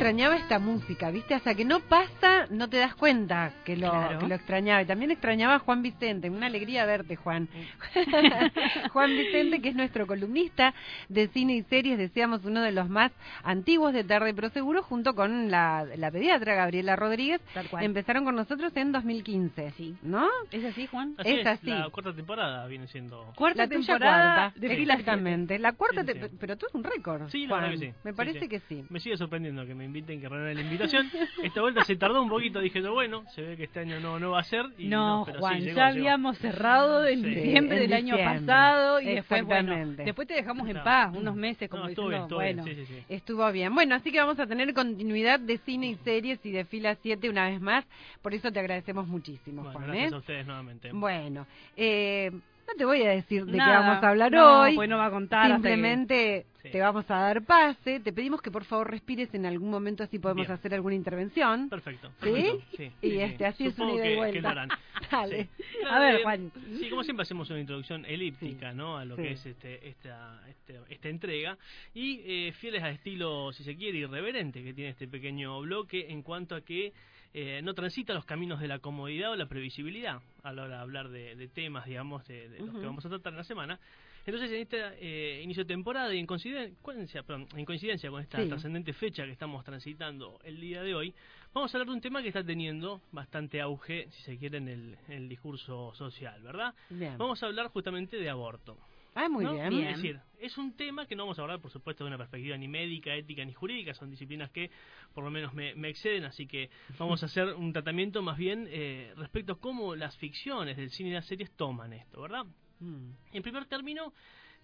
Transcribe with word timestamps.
extrañaba 0.00 0.36
esta 0.36 0.58
música, 0.58 1.10
¿viste? 1.10 1.34
Hasta 1.34 1.54
que 1.54 1.64
no 1.64 1.80
pasa, 1.80 2.46
no 2.50 2.68
te 2.68 2.78
das 2.78 2.94
cuenta 2.94 3.52
que 3.64 3.76
lo, 3.76 3.90
Claro. 3.90 4.18
que 4.18 4.26
lo 4.28 4.34
extrañaba. 4.34 4.80
Y 4.82 4.86
también 4.86 5.10
extrañaba 5.10 5.56
a 5.56 5.58
Juan 5.58 5.82
Vicente. 5.82 6.30
Una 6.30 6.46
alegría 6.46 6.86
verte, 6.86 7.16
Juan. 7.16 7.48
Juan 8.92 9.10
Vicente, 9.10 9.60
que 9.60 9.68
es 9.68 9.74
nuestro 9.74 10.06
columnista 10.06 10.74
de 11.08 11.28
cine 11.28 11.54
y 11.56 11.62
series, 11.64 11.98
decíamos 11.98 12.44
uno 12.44 12.62
de 12.62 12.72
los 12.72 12.88
más 12.88 13.12
antiguos 13.42 13.92
de 13.92 14.04
Tarde 14.04 14.32
Pro 14.34 14.48
Seguro, 14.50 14.82
junto 14.82 15.14
con 15.14 15.50
la, 15.50 15.84
la 15.96 16.10
pediatra 16.10 16.54
Gabriela 16.54 16.96
Rodríguez. 16.96 17.40
Tal 17.54 17.68
cual. 17.68 17.84
Empezaron 17.84 18.24
con 18.24 18.36
nosotros 18.36 18.72
en 18.76 18.92
2015. 18.92 19.72
Sí. 19.76 19.94
¿No? 20.02 20.26
¿Es 20.50 20.64
así, 20.64 20.86
Juan? 20.86 21.14
Así 21.18 21.30
Es 21.30 21.40
es, 21.40 21.46
así. 21.46 21.70
La 21.70 21.90
cuarta 21.90 22.14
temporada 22.14 22.66
viene 22.66 22.86
siendo. 22.88 23.32
Cuarta 23.36 23.64
la 23.64 23.68
temporada 23.68 24.34
cuarta, 24.52 24.60
de 24.60 24.82
exactamente. 24.82 25.58
La 25.58 25.72
cuarta, 25.72 26.00
Sí, 26.02 26.06
te- 26.06 26.14
sí, 26.14 26.28
sí. 26.30 26.36
pero 26.40 26.56
tú 26.56 26.66
es 26.68 26.74
un 26.74 26.84
récord. 26.84 27.28
Sí, 27.28 27.42
la 27.42 27.48
Juan. 27.48 27.60
verdad 27.62 27.78
que 27.80 27.86
sí. 27.86 27.94
Me 28.04 28.10
Sí, 28.12 28.16
parece 28.16 28.40
sí. 28.40 28.48
que 28.48 28.60
sí. 28.60 28.84
Me 28.88 29.00
sigue 29.00 29.16
sorprendiendo 29.16 29.66
que 29.66 29.74
me 29.74 29.84
inviten, 29.90 30.20
que 30.20 30.28
renueven 30.28 30.56
la 30.56 30.62
invitación. 30.62 31.10
Esta 31.42 31.60
vuelta 31.60 31.84
se 31.84 31.96
tardó 31.96 32.22
un 32.22 32.28
poquito, 32.28 32.60
dije 32.60 32.80
yo, 32.80 32.92
bueno, 32.92 33.24
se 33.34 33.42
ve 33.42 33.56
que 33.56 33.64
este 33.64 33.80
año 33.80 34.00
no, 34.00 34.18
no 34.18 34.30
va 34.30 34.40
a 34.40 34.44
ser. 34.44 34.64
Y 34.78 34.86
No, 34.88 35.22
pero 35.26 35.38
sí, 35.38 35.40
Juan, 35.40 35.60
llegó, 35.60 35.76
ya 35.76 35.86
llegó. 35.90 35.98
habíamos 35.98 36.38
cerrado 36.38 37.06
en 37.06 37.22
Sí. 37.22 37.28
diciembre 37.30 37.76
En 37.76 37.82
del 37.90 37.92
año 37.92 38.16
pasado 38.16 39.00
y 39.00 39.06
después, 39.06 39.44
bueno, 39.44 39.74
después 39.96 40.26
te 40.28 40.34
dejamos 40.34 40.68
en 40.68 40.76
No. 40.76 40.84
paz 40.84 41.14
unos 41.14 41.34
meses, 41.36 41.68
como 41.68 41.84
No, 41.84 41.88
estuvo 41.90 42.08
diciendo, 42.08 42.38
bien, 42.38 42.54
estuvo 42.54 42.64
bueno. 42.64 42.64
bien, 42.64 42.76
sí, 42.76 42.94
sí, 42.94 43.00
sí. 43.08 43.14
Estuvo 43.14 43.52
bien. 43.52 43.74
Bueno, 43.74 43.94
así 43.94 44.10
que 44.12 44.18
vamos 44.20 44.38
a 44.40 44.46
tener 44.46 44.72
continuidad 44.74 45.38
de 45.40 45.58
cine 45.58 45.88
y 45.88 45.94
series 45.96 46.44
y 46.44 46.50
de 46.52 46.64
fila 46.64 46.94
7 47.02 47.28
una 47.28 47.48
vez 47.50 47.60
más. 47.60 47.84
Por 48.22 48.32
eso 48.34 48.50
te 48.52 48.60
agradecemos 48.60 49.06
muchísimo, 49.08 49.62
Bueno, 49.62 49.78
Juan. 49.78 49.86
gracias 49.88 50.12
¿eh? 50.12 50.14
a 50.14 50.18
ustedes 50.18 50.46
nuevamente. 50.46 50.90
Bueno, 50.92 51.46
eh, 51.76 52.30
no 52.72 52.76
te 52.78 52.84
voy 52.84 53.02
a 53.02 53.10
decir 53.10 53.44
de 53.46 53.52
qué 53.52 53.58
vamos 53.58 54.02
a 54.02 54.08
hablar 54.08 54.30
no, 54.32 54.60
hoy. 54.62 54.74
pues 54.76 54.88
no 54.88 54.96
va 54.98 55.06
a 55.06 55.10
contar 55.10 55.40
hasta 55.52 55.56
que- 55.56 55.74
Simplemente 55.74 56.46
te 56.62 56.78
vamos 56.80 57.10
a 57.10 57.14
dar 57.16 57.42
pase. 57.42 58.00
Te 58.00 58.12
pedimos 58.12 58.42
que 58.42 58.50
por 58.50 58.64
favor 58.64 58.90
respires 58.90 59.32
en 59.34 59.46
algún 59.46 59.70
momento 59.70 60.02
así 60.04 60.18
podemos 60.18 60.46
Bien. 60.46 60.52
hacer 60.58 60.74
alguna 60.74 60.94
intervención. 60.94 61.68
Perfecto. 61.70 62.10
¿Sí? 62.22 62.30
perfecto, 62.32 62.64
sí, 62.76 62.92
Y 63.02 63.10
sí, 63.10 63.20
este, 63.20 63.46
así 63.46 63.66
es 63.66 63.78
una 63.78 63.94
ida 63.94 64.10
y 64.10 64.16
vuelta. 64.16 64.66
que. 64.68 65.06
Dale. 65.10 65.48
A 65.90 65.98
ver, 65.98 66.14
Eh, 66.16 66.22
Juan. 66.22 66.52
Sí, 66.78 66.90
como 66.90 67.02
siempre 67.02 67.22
hacemos 67.22 67.48
una 67.50 67.60
introducción 67.60 68.04
elíptica, 68.04 68.72
¿no? 68.72 68.98
A 68.98 69.04
lo 69.04 69.16
que 69.16 69.32
es 69.32 69.44
este, 69.46 69.88
esta, 69.88 70.40
este- 70.48 70.78
esta 70.90 71.08
entrega. 71.08 71.56
Y 71.94 72.20
eh, 72.24 72.52
fieles 72.52 72.82
al 72.82 72.92
estilo, 72.92 73.52
si 73.52 73.64
se 73.64 73.74
quiere, 73.76 73.98
irreverente 73.98 74.62
que 74.62 74.74
tiene 74.74 74.90
este 74.90 75.08
pequeño 75.08 75.60
bloque 75.62 76.06
en 76.10 76.22
cuanto 76.22 76.54
a 76.54 76.60
que 76.60 76.92
eh, 77.32 77.60
no 77.62 77.74
transita 77.74 78.12
los 78.14 78.24
caminos 78.24 78.60
de 78.60 78.68
la 78.68 78.78
comodidad 78.80 79.30
o 79.32 79.36
la 79.36 79.46
previsibilidad 79.46 80.20
a 80.42 80.52
la 80.52 80.62
hora 80.64 80.76
de 80.76 80.82
hablar 80.82 81.08
de, 81.10 81.36
de 81.36 81.48
temas, 81.48 81.86
digamos, 81.86 82.26
de, 82.26 82.48
de 82.48 82.58
los 82.60 82.70
que 82.74 82.86
vamos 82.86 83.04
a 83.04 83.08
tratar 83.08 83.32
en 83.32 83.36
la 83.38 83.44
semana. 83.44 83.78
Entonces, 84.26 84.50
en 84.52 84.60
este 84.60 84.78
eh, 85.00 85.42
inicio 85.42 85.64
de 85.64 85.68
temporada 85.68 86.14
y 86.14 86.18
en 86.18 86.26
coincidencia, 86.26 87.22
perdón, 87.22 87.46
en 87.56 87.64
coincidencia 87.64 88.10
con 88.10 88.20
esta 88.20 88.42
Sí. 88.42 88.48
trascendente 88.48 88.92
fecha 88.92 89.24
que 89.24 89.30
estamos 89.32 89.64
transitando 89.64 90.38
el 90.44 90.60
día 90.60 90.82
de 90.82 90.94
hoy, 90.94 91.14
vamos 91.54 91.72
a 91.72 91.78
hablar 91.78 91.88
de 91.88 91.94
un 91.94 92.00
tema 92.02 92.20
que 92.20 92.28
está 92.28 92.44
teniendo 92.44 93.00
bastante 93.12 93.60
auge, 93.62 94.08
si 94.10 94.22
se 94.22 94.36
quiere, 94.36 94.58
en 94.58 94.68
el, 94.68 94.98
en 95.08 95.12
el 95.14 95.28
discurso 95.28 95.94
social, 95.94 96.42
¿verdad? 96.42 96.74
Bien. 96.90 97.16
Vamos 97.16 97.42
a 97.42 97.46
hablar 97.46 97.68
justamente 97.68 98.18
de 98.18 98.28
aborto. 98.28 98.76
Ah, 99.14 99.28
muy 99.28 99.44
¿no? 99.44 99.54
bien. 99.54 99.72
Es 99.72 99.96
decir, 99.96 100.20
es 100.38 100.56
un 100.56 100.76
tema 100.76 101.06
que 101.06 101.16
no 101.16 101.24
vamos 101.24 101.38
a 101.38 101.42
hablar, 101.42 101.60
por 101.60 101.70
supuesto, 101.70 102.04
de 102.04 102.08
una 102.08 102.18
perspectiva 102.18 102.56
ni 102.56 102.68
médica, 102.68 103.14
ética 103.14 103.44
ni 103.44 103.52
jurídica, 103.52 103.94
son 103.94 104.10
disciplinas 104.10 104.50
que 104.50 104.70
por 105.14 105.24
lo 105.24 105.30
menos 105.30 105.52
me, 105.52 105.74
me 105.74 105.88
exceden, 105.88 106.24
así 106.24 106.46
que 106.46 106.70
vamos 106.98 107.22
a 107.22 107.26
hacer 107.26 107.48
un 107.54 107.72
tratamiento 107.72 108.22
más 108.22 108.36
bien 108.36 108.66
eh, 108.70 109.12
respecto 109.16 109.54
a 109.54 109.60
cómo 109.60 109.94
las 109.96 110.16
ficciones 110.16 110.76
del 110.76 110.90
cine 110.90 111.10
y 111.10 111.12
las 111.12 111.26
series 111.26 111.50
toman 111.52 111.92
esto, 111.92 112.22
¿verdad? 112.22 112.46
Mm. 112.80 113.10
En 113.32 113.42
primer 113.42 113.66
término, 113.66 114.12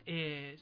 eh, 0.06 0.56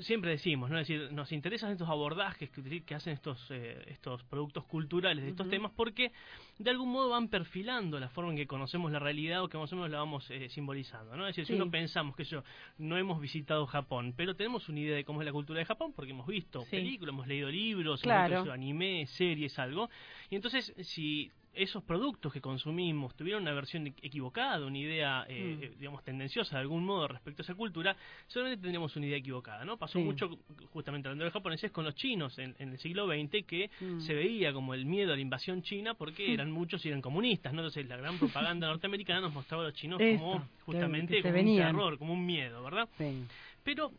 siempre 0.00 0.30
decimos, 0.30 0.70
¿no? 0.70 0.78
Es 0.78 0.88
decir, 0.88 1.12
nos 1.12 1.32
interesan 1.32 1.70
estos 1.70 1.88
abordajes 1.88 2.50
que, 2.50 2.94
hacen 2.94 3.12
estos, 3.12 3.46
eh, 3.50 3.84
estos 3.88 4.22
productos 4.24 4.64
culturales 4.64 5.24
de 5.24 5.30
estos 5.30 5.48
temas 5.48 5.72
porque 5.76 6.12
de 6.58 6.70
algún 6.70 6.90
modo 6.90 7.10
van 7.10 7.28
perfilando 7.28 8.00
la 8.00 8.08
forma 8.08 8.30
en 8.30 8.36
que 8.36 8.46
conocemos 8.46 8.90
la 8.90 8.98
realidad 8.98 9.42
o 9.42 9.48
que 9.48 9.58
más 9.58 9.72
o 9.72 9.76
menos 9.76 9.90
la 9.90 9.98
vamos 9.98 10.30
eh, 10.30 10.48
simbolizando, 10.48 11.16
¿no? 11.16 11.26
Es 11.26 11.36
decir, 11.36 11.46
Sí. 11.46 11.52
si 11.52 11.60
uno 11.60 11.70
pensamos 11.70 12.16
que 12.16 12.24
yo 12.24 12.42
no 12.78 12.96
hemos 12.96 13.20
visitado 13.20 13.66
Japón, 13.66 14.14
pero 14.16 14.34
tenemos 14.34 14.68
una 14.68 14.80
idea 14.80 14.96
de 14.96 15.04
cómo 15.04 15.20
es 15.20 15.26
la 15.26 15.32
cultura 15.32 15.58
de 15.58 15.64
Japón 15.66 15.92
porque 15.94 16.12
hemos 16.12 16.26
visto 16.26 16.62
Sí. 16.62 16.70
películas, 16.70 17.12
hemos 17.12 17.26
leído 17.26 17.50
libros, 17.50 18.00
Claro. 18.02 18.26
hemos 18.26 18.44
visto 18.44 18.52
anime, 18.52 19.06
series, 19.06 19.58
algo. 19.58 19.88
Y 20.30 20.36
entonces, 20.36 20.74
si 20.80 21.30
esos 21.56 21.82
productos 21.84 22.32
que 22.32 22.40
consumimos 22.40 23.14
tuvieron 23.16 23.42
una 23.42 23.52
versión 23.52 23.86
equivocada, 23.86 24.64
una 24.66 24.78
idea, 24.78 25.24
eh, 25.28 25.56
Mm. 25.58 25.62
eh, 25.62 25.72
digamos, 25.78 26.04
tendenciosa 26.04 26.56
de 26.56 26.62
algún 26.62 26.84
modo 26.84 27.08
respecto 27.08 27.42
a 27.42 27.44
esa 27.44 27.54
cultura, 27.54 27.96
seguramente 28.26 28.62
tendríamos 28.62 28.94
una 28.96 29.06
idea 29.06 29.18
equivocada, 29.18 29.64
¿no? 29.64 29.76
Pasó 29.76 29.98
Sí. 29.98 30.04
mucho, 30.04 30.28
justamente 30.72 31.08
hablando 31.08 31.24
de 31.24 31.26
los 31.28 31.32
japoneses, 31.32 31.70
con 31.72 31.84
los 31.84 31.94
chinos 31.94 32.38
en, 32.38 32.54
en 32.58 32.70
el 32.72 32.78
siglo 32.78 33.06
XX, 33.06 33.44
que 33.46 33.70
Mm. 33.80 34.00
se 34.00 34.14
veía 34.14 34.52
como 34.52 34.74
el 34.74 34.86
miedo 34.86 35.12
a 35.12 35.16
la 35.16 35.22
invasión 35.22 35.62
china 35.62 35.94
porque 35.94 36.32
eran 36.32 36.50
muchos 36.50 36.84
y 36.84 36.88
eran 36.88 37.00
comunistas, 37.02 37.52
¿no? 37.52 37.60
Entonces 37.60 37.86
la 37.88 37.96
gran 37.96 38.18
propaganda 38.58 38.66
norteamericana 38.68 39.20
nos 39.22 39.32
mostraba 39.34 39.62
a 39.64 39.66
los 39.66 39.74
chinos 39.74 39.98
como 39.98 40.48
justamente 40.64 41.22
como 41.22 41.34
un 41.40 41.56
terror, 41.56 41.98
como 41.98 42.12
un 42.12 42.26
miedo, 42.26 42.62
¿verdad? 42.62 42.88
Sí. 42.98 43.24
Pero 43.64 43.92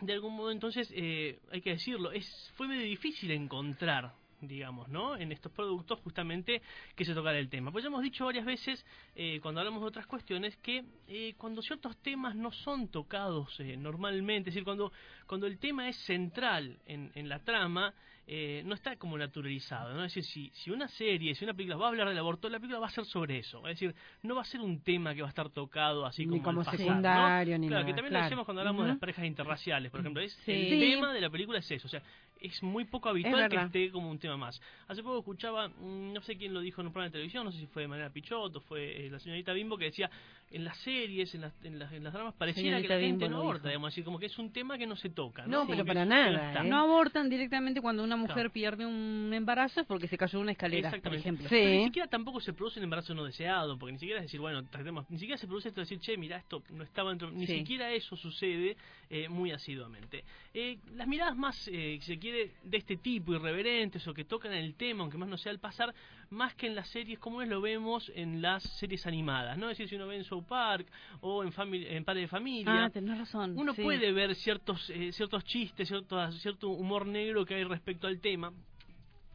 de 0.00 0.12
algún 0.12 0.34
modo 0.36 0.50
entonces 0.50 0.92
eh, 0.94 1.38
hay 1.52 1.60
que 1.60 1.70
decirlo 1.70 2.10
es 2.10 2.50
fue 2.56 2.66
medio 2.66 2.84
difícil 2.84 3.30
encontrar 3.30 4.12
digamos 4.46 4.88
no 4.88 5.16
en 5.16 5.32
estos 5.32 5.52
productos 5.52 6.00
justamente 6.00 6.62
que 6.94 7.04
se 7.04 7.14
tocara 7.14 7.38
el 7.38 7.48
tema 7.48 7.70
pues 7.72 7.82
ya 7.84 7.88
hemos 7.88 8.02
dicho 8.02 8.24
varias 8.24 8.44
veces 8.44 8.84
eh, 9.14 9.38
cuando 9.42 9.60
hablamos 9.60 9.80
de 9.82 9.88
otras 9.88 10.06
cuestiones 10.06 10.56
que 10.58 10.84
eh, 11.08 11.34
cuando 11.36 11.62
ciertos 11.62 11.96
temas 11.98 12.34
no 12.34 12.50
son 12.52 12.88
tocados 12.88 13.58
eh, 13.60 13.76
normalmente 13.76 14.50
es 14.50 14.54
decir 14.54 14.64
cuando 14.64 14.92
cuando 15.26 15.46
el 15.46 15.58
tema 15.58 15.88
es 15.88 15.96
central 16.04 16.78
en, 16.86 17.10
en 17.14 17.28
la 17.28 17.38
trama 17.40 17.94
eh, 18.26 18.62
no 18.64 18.74
está 18.74 18.96
como 18.96 19.18
naturalizado, 19.18 19.92
¿no? 19.92 20.02
Es 20.02 20.14
decir, 20.14 20.24
si, 20.24 20.50
si 20.54 20.70
una 20.70 20.88
serie, 20.88 21.34
si 21.34 21.44
una 21.44 21.52
película 21.52 21.76
va 21.76 21.84
a 21.84 21.88
hablar 21.90 22.08
del 22.08 22.16
aborto, 22.16 22.48
la 22.48 22.58
película 22.58 22.78
va 22.80 22.86
a 22.86 22.90
ser 22.90 23.04
sobre 23.04 23.36
eso. 23.38 23.58
Es 23.68 23.78
decir, 23.78 23.94
no 24.22 24.34
va 24.34 24.40
a 24.40 24.46
ser 24.46 24.62
un 24.62 24.80
tema 24.82 25.14
que 25.14 25.20
va 25.20 25.28
a 25.28 25.28
estar 25.28 25.50
tocado 25.50 26.06
así 26.06 26.22
Ni 26.24 26.30
como, 26.40 26.42
como 26.42 26.60
al 26.60 26.64
pasar, 26.64 26.80
¿no? 26.80 26.86
secundario, 26.86 27.58
ni 27.58 27.68
Claro, 27.68 27.82
nada, 27.82 27.86
que 27.86 27.92
también 27.94 28.08
claro. 28.12 28.20
lo 28.22 28.24
decíamos 28.24 28.44
cuando 28.46 28.60
hablamos 28.62 28.82
de 28.84 28.88
las 28.92 28.98
parejas 28.98 29.26
interraciales, 29.26 29.90
por 29.90 30.00
ejemplo. 30.00 30.22
Es, 30.22 30.32
Sí. 30.46 30.52
El 30.52 30.70
Sí. 30.70 30.80
tema 30.94 31.12
de 31.12 31.20
la 31.20 31.28
película 31.28 31.58
es 31.58 31.70
eso, 31.70 31.86
o 31.86 31.90
sea, 31.90 32.02
es 32.46 32.62
muy 32.62 32.84
poco 32.84 33.08
habitual 33.08 33.48
que 33.48 33.56
esté 33.56 33.90
como 33.90 34.10
un 34.10 34.18
tema 34.18 34.36
más. 34.36 34.60
Hace 34.86 35.02
poco 35.02 35.18
escuchaba, 35.18 35.68
mm, 35.68 36.12
no 36.12 36.20
sé 36.20 36.36
quién 36.36 36.52
lo 36.52 36.60
dijo 36.60 36.80
en 36.80 36.88
un 36.88 36.92
programa 36.92 37.08
de 37.08 37.12
televisión, 37.12 37.44
no 37.44 37.52
sé 37.52 37.58
si 37.58 37.66
fue 37.66 37.82
de 37.82 37.88
manera 37.88 38.10
Pichot 38.10 38.54
o 38.54 38.60
fue 38.60 39.06
eh, 39.06 39.10
la 39.10 39.18
señorita 39.18 39.52
Bimbo, 39.52 39.78
que 39.78 39.86
decía, 39.86 40.10
en 40.54 40.64
las 40.64 40.76
series, 40.78 41.34
en 41.34 41.40
las, 41.42 41.52
en 41.64 41.78
las, 41.78 41.92
en 41.92 42.04
las 42.04 42.12
dramas, 42.12 42.32
pareciera 42.34 42.80
que 42.80 42.88
la 42.88 43.00
gente 43.00 43.28
no 43.28 43.38
aborta, 43.38 43.68
digamos, 43.68 43.88
así 43.92 44.02
como 44.02 44.18
que 44.18 44.26
es 44.26 44.38
un 44.38 44.52
tema 44.52 44.78
que 44.78 44.86
no 44.86 44.94
se 44.96 45.10
toca. 45.10 45.46
No, 45.46 45.64
No, 45.64 45.66
pero 45.68 45.84
para 45.84 46.02
es- 46.02 46.08
nada, 46.08 46.52
no. 46.54 46.60
¿eh? 46.60 46.68
No 46.68 46.78
abortan 46.78 47.28
directamente 47.28 47.80
cuando 47.80 48.04
una 48.04 48.16
mujer 48.16 48.34
Claro. 48.34 48.50
pierde 48.52 48.86
un 48.86 49.32
embarazo 49.34 49.80
es 49.80 49.86
porque 49.86 50.06
se 50.08 50.16
cayó 50.16 50.38
de 50.38 50.42
una 50.42 50.52
escalera, 50.52 50.90
por 50.90 50.96
Exactamente. 50.96 51.20
ejemplo. 51.20 51.48
Sí. 51.48 51.54
Pero 51.56 51.70
ni 51.78 51.84
siquiera 51.86 52.08
tampoco 52.08 52.40
se 52.40 52.52
produce 52.52 52.78
un 52.78 52.84
embarazo 52.84 53.14
no 53.14 53.24
deseado, 53.24 53.76
porque 53.78 53.92
ni 53.94 53.98
siquiera 53.98 54.20
es 54.20 54.26
decir, 54.26 54.40
bueno, 54.40 54.64
tratemos, 54.66 55.10
ni 55.10 55.18
siquiera 55.18 55.38
se 55.38 55.46
produce 55.46 55.68
esto 55.68 55.80
de 55.80 55.84
decir, 55.86 55.98
che, 55.98 56.16
mira, 56.16 56.36
esto 56.38 56.62
no 56.70 56.84
estaba 56.84 57.10
dentro, 57.10 57.30
ni 57.30 57.46
Sí. 57.46 57.58
siquiera 57.58 57.90
eso 57.92 58.16
sucede 58.16 58.76
eh, 59.10 59.28
muy 59.28 59.50
asiduamente. 59.50 60.24
Eh, 60.54 60.78
las 60.94 61.06
miradas 61.06 61.36
más, 61.36 61.68
eh, 61.68 61.98
si 62.00 62.14
se 62.14 62.18
quiere, 62.18 62.52
de 62.62 62.76
este 62.78 62.96
tipo, 62.96 63.34
irreverentes 63.34 64.06
o 64.08 64.14
que 64.14 64.24
tocan 64.24 64.52
el 64.52 64.74
tema, 64.76 65.02
aunque 65.02 65.18
más 65.18 65.28
no 65.28 65.36
sea 65.36 65.52
el 65.52 65.58
pasar, 65.58 65.94
más 66.30 66.54
que 66.54 66.66
en 66.66 66.74
las 66.74 66.88
series 66.88 67.18
como 67.18 67.42
es 67.42 67.48
lo 67.48 67.60
vemos 67.60 68.10
en 68.14 68.40
las 68.40 68.62
series 68.62 69.06
animadas, 69.06 69.58
¿no? 69.58 69.66
Es 69.70 69.76
decir, 69.78 69.88
si 69.90 69.96
uno 69.96 70.06
ve 70.06 70.16
en 70.16 70.24
South 70.44 70.48
Park 70.48 70.86
o 71.20 71.42
en, 71.42 71.52
Family, 71.52 71.86
en 71.88 72.04
Padre 72.04 72.22
de 72.22 72.28
Familia, 72.28 72.84
Ah, 72.84 72.90
tenés 72.90 73.18
razón. 73.18 73.54
uno 73.56 73.74
sí. 73.74 73.82
puede 73.82 74.12
ver 74.12 74.34
ciertos 74.34 74.90
eh, 74.90 75.12
ciertos 75.12 75.44
chistes, 75.44 75.88
cierto, 75.88 76.30
cierto 76.32 76.68
humor 76.68 77.06
negro 77.06 77.44
que 77.44 77.54
hay 77.54 77.64
respecto 77.64 78.06
al 78.06 78.20
tema. 78.20 78.52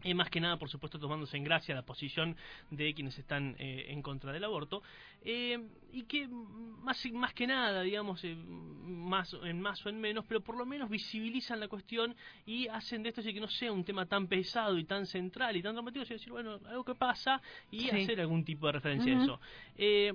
Eh, 0.03 0.13
más 0.13 0.29
que 0.29 0.39
nada, 0.39 0.57
por 0.57 0.69
supuesto, 0.69 0.97
tomándose 0.99 1.35
en 1.37 1.43
gracia 1.43 1.75
la 1.75 1.81
posición 1.81 2.35
de 2.71 2.93
quienes 2.93 3.17
están 3.19 3.55
eh, 3.59 3.87
en 3.89 4.01
contra 4.01 4.31
del 4.31 4.43
aborto. 4.43 4.81
Eh, 5.23 5.59
y 5.91 6.03
que 6.03 6.27
más, 6.29 7.05
más 7.11 7.33
que 7.33 7.45
nada, 7.47 7.81
digamos, 7.81 8.23
eh, 8.23 8.35
más 8.35 9.35
en 9.43 9.59
más 9.61 9.85
o 9.85 9.90
en 9.90 9.99
menos, 9.99 10.23
pero 10.28 10.41
por 10.41 10.57
lo 10.57 10.66
menos 10.66 10.90
visibilizan 10.90 11.59
la 11.59 11.67
cuestión 11.67 12.16
y 12.46 12.67
hacen 12.67 13.03
de 13.03 13.09
esto 13.09 13.22
así 13.22 13.34
que 13.34 13.40
no 13.41 13.47
sea 13.49 13.72
un 13.72 13.84
tema 13.84 14.05
tan 14.05 14.28
pesado 14.28 14.78
y 14.78 14.85
tan 14.85 15.05
central 15.05 15.57
y 15.57 15.61
tan 15.61 15.73
dramático, 15.75 16.05
sino 16.05 16.17
decir, 16.17 16.31
bueno, 16.31 16.59
algo 16.66 16.84
que 16.85 16.95
pasa 16.95 17.41
y 17.72 17.79
Sí. 17.81 17.90
hacer 17.90 18.22
algún 18.22 18.45
tipo 18.45 18.67
de 18.67 18.73
referencia 18.73 19.11
a 19.11 19.16
Ujú. 19.16 19.23
eso. 19.23 19.41
Eh, 19.75 20.13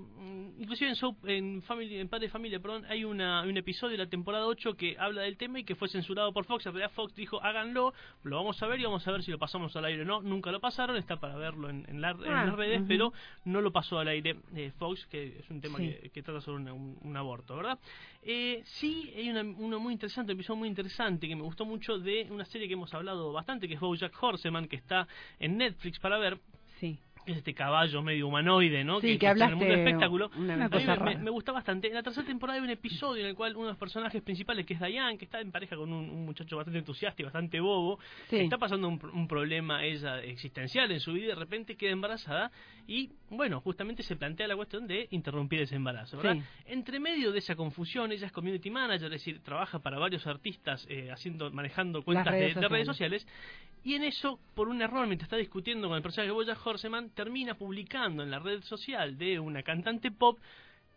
inclusive 0.58 0.90
en, 0.90 0.96
Soap- 0.96 1.28
en, 1.28 1.62
Family, 1.62 1.98
en 1.98 2.08
Padre 2.08 2.26
de 2.26 2.30
Familia 2.32 2.60
perdón, 2.60 2.84
hay 2.88 3.04
una, 3.04 3.42
un 3.42 3.56
episodio 3.56 3.92
de 3.98 4.04
la 4.04 4.10
temporada 4.10 4.46
8 4.46 4.75
que 4.76 4.96
habla 4.98 5.22
del 5.22 5.37
tema 5.37 5.58
y 5.60 5.64
que 5.64 5.75
fue 5.75 5.88
censurado 5.88 6.32
por 6.32 6.44
Fox. 6.44 6.64
En 6.66 6.72
realidad 6.72 6.92
Fox 6.94 7.14
dijo 7.14 7.42
háganlo, 7.42 7.92
lo 8.22 8.37
vamos 8.37 8.62
a 8.62 8.66
ver 8.66 8.80
y 8.80 8.84
vamos 8.84 9.06
a 9.06 9.12
ver 9.12 9.22
si 9.22 9.30
lo 9.30 9.38
pasamos 9.38 9.74
al 9.79 9.87
aire 9.87 10.05
no. 10.05 10.21
Nunca 10.23 10.50
lo 10.53 10.61
pasaron, 10.61 10.97
está 10.97 11.17
para 11.21 11.37
verlo 11.37 11.69
en, 11.71 11.85
en, 11.88 12.00
la- 12.00 12.11
en 12.11 12.25
Ah, 12.32 12.44
las 12.47 12.55
redes, 12.56 12.82
pero 12.88 13.12
no 13.44 13.61
lo 13.61 13.73
pasó 13.73 13.99
al 13.99 14.09
aire 14.09 14.37
eh, 14.55 14.73
Fox, 14.79 15.06
que 15.06 15.38
es 15.41 15.50
un 15.50 15.61
tema 15.61 15.79
Sí. 15.79 15.88
que, 16.03 16.11
que 16.11 16.23
trata 16.23 16.41
sobre 16.41 16.62
una- 16.62 16.73
un, 16.73 16.99
un 17.03 17.17
aborto, 17.17 17.56
¿verdad? 17.56 17.79
Eh, 18.23 18.62
sí, 18.65 19.12
hay 19.17 19.31
una, 19.31 19.43
uno 19.43 19.79
muy 19.79 19.93
interesante, 19.93 20.32
un 20.32 20.38
episodio 20.38 20.59
muy 20.59 20.69
interesante 20.69 21.29
que 21.29 21.37
me 21.37 21.43
gustó 21.43 21.65
mucho 21.65 21.99
de 21.99 22.26
una 22.31 22.44
serie 22.44 22.67
que 22.69 22.75
hemos 22.75 22.93
hablado 22.94 23.32
bastante, 23.32 23.69
que 23.69 23.75
es 23.75 23.81
BoJack 23.81 24.23
Horseman, 24.23 24.67
que 24.69 24.76
está 24.76 25.06
en 25.38 25.59
Netflix 25.59 25.99
para 25.99 26.19
ver 26.19 26.38
Sí. 26.81 26.99
Es 27.26 27.38
este 27.38 27.55
caballo 27.55 28.03
medio 28.03 28.29
humanoide, 28.29 28.85
¿no? 28.85 29.00
Sí, 29.00 29.19
que, 29.19 29.26
está 29.26 29.31
en 29.31 29.37
el 29.37 29.43
hablaste 29.43 29.55
mundo 29.56 29.71
del 29.75 29.87
espectáculo. 29.87 30.31
una 30.37 30.55
A 30.55 30.56
mí 30.56 30.71
cosa 30.71 30.97
me, 30.97 31.17
me- 31.17 31.23
me 31.25 31.31
gusta 31.31 31.53
bastante. 31.53 31.88
En 31.88 31.94
la 31.94 32.03
tercera 32.03 32.26
temporada 32.26 32.59
hay 32.59 32.65
un 32.65 32.71
episodio 32.71 33.23
en 33.23 33.29
el 33.31 33.35
cual 33.35 33.55
uno 33.56 33.67
de 33.67 33.71
los 33.73 33.79
personajes 33.79 34.23
principales, 34.23 34.67
que 34.67 34.75
es 34.75 34.81
Diane, 34.81 35.17
que 35.19 35.25
está 35.25 35.41
en 35.41 35.50
pareja 35.53 35.76
con 35.76 35.93
un, 35.93 36.11
un 36.11 36.25
muchacho 36.25 36.56
bastante 36.56 36.79
entusiasta 36.79 37.23
y 37.23 37.25
bastante 37.25 37.61
bobo, 37.61 37.99
Sí. 38.29 38.37
está 38.37 38.59
pasando 38.59 38.88
un, 38.88 39.00
un 39.12 39.26
problema 39.29 39.85
ella 39.85 40.23
existencial 40.23 40.91
en 40.91 41.00
su 41.00 41.12
vida 41.12 41.25
y 41.25 41.29
de 41.29 41.35
repente 41.35 41.76
queda 41.76 41.93
embarazada 41.93 42.50
y, 42.86 43.10
bueno, 43.31 43.60
justamente 43.60 44.02
se 44.02 44.16
plantea 44.16 44.46
la 44.46 44.56
cuestión 44.56 44.86
de 44.86 45.08
interrumpir 45.10 45.60
ese 45.60 45.76
embarazo, 45.76 46.19
¿verdad? 46.19 46.34
Sí. 46.34 46.42
Entre 46.66 47.00
medio 47.00 47.32
de 47.32 47.38
esa 47.38 47.56
confusión, 47.56 48.12
ella 48.12 48.26
es 48.26 48.32
community 48.32 48.70
manager, 48.70 49.06
es 49.06 49.20
decir, 49.22 49.40
trabaja 49.40 49.78
para 49.78 49.98
varios 49.98 50.26
artistas 50.26 50.86
eh, 50.88 51.10
haciendo 51.10 51.50
manejando 51.50 52.02
cuentas 52.02 52.32
de- 52.32 52.40
redes 52.40 52.54
de 52.56 52.69
redes 52.69 52.86
sociales. 52.86 53.22
sociales 53.22 53.75
y 53.84 53.94
en 53.94 54.04
eso, 54.04 54.38
por 54.54 54.69
un 54.69 54.81
error, 54.81 55.06
mientras 55.06 55.26
está 55.26 55.36
discutiendo 55.36 55.88
con 55.88 55.96
el 55.96 56.02
personaje 56.02 56.28
de 56.28 56.32
Boya 56.34 56.56
Horseman, 56.62 57.10
termina 57.10 57.54
publicando 57.54 58.22
en 58.22 58.31
la 58.31 58.38
red 58.38 58.62
social 58.62 59.19
de 59.19 59.38
una 59.38 59.62
cantante 59.62 60.10
pop, 60.10 60.38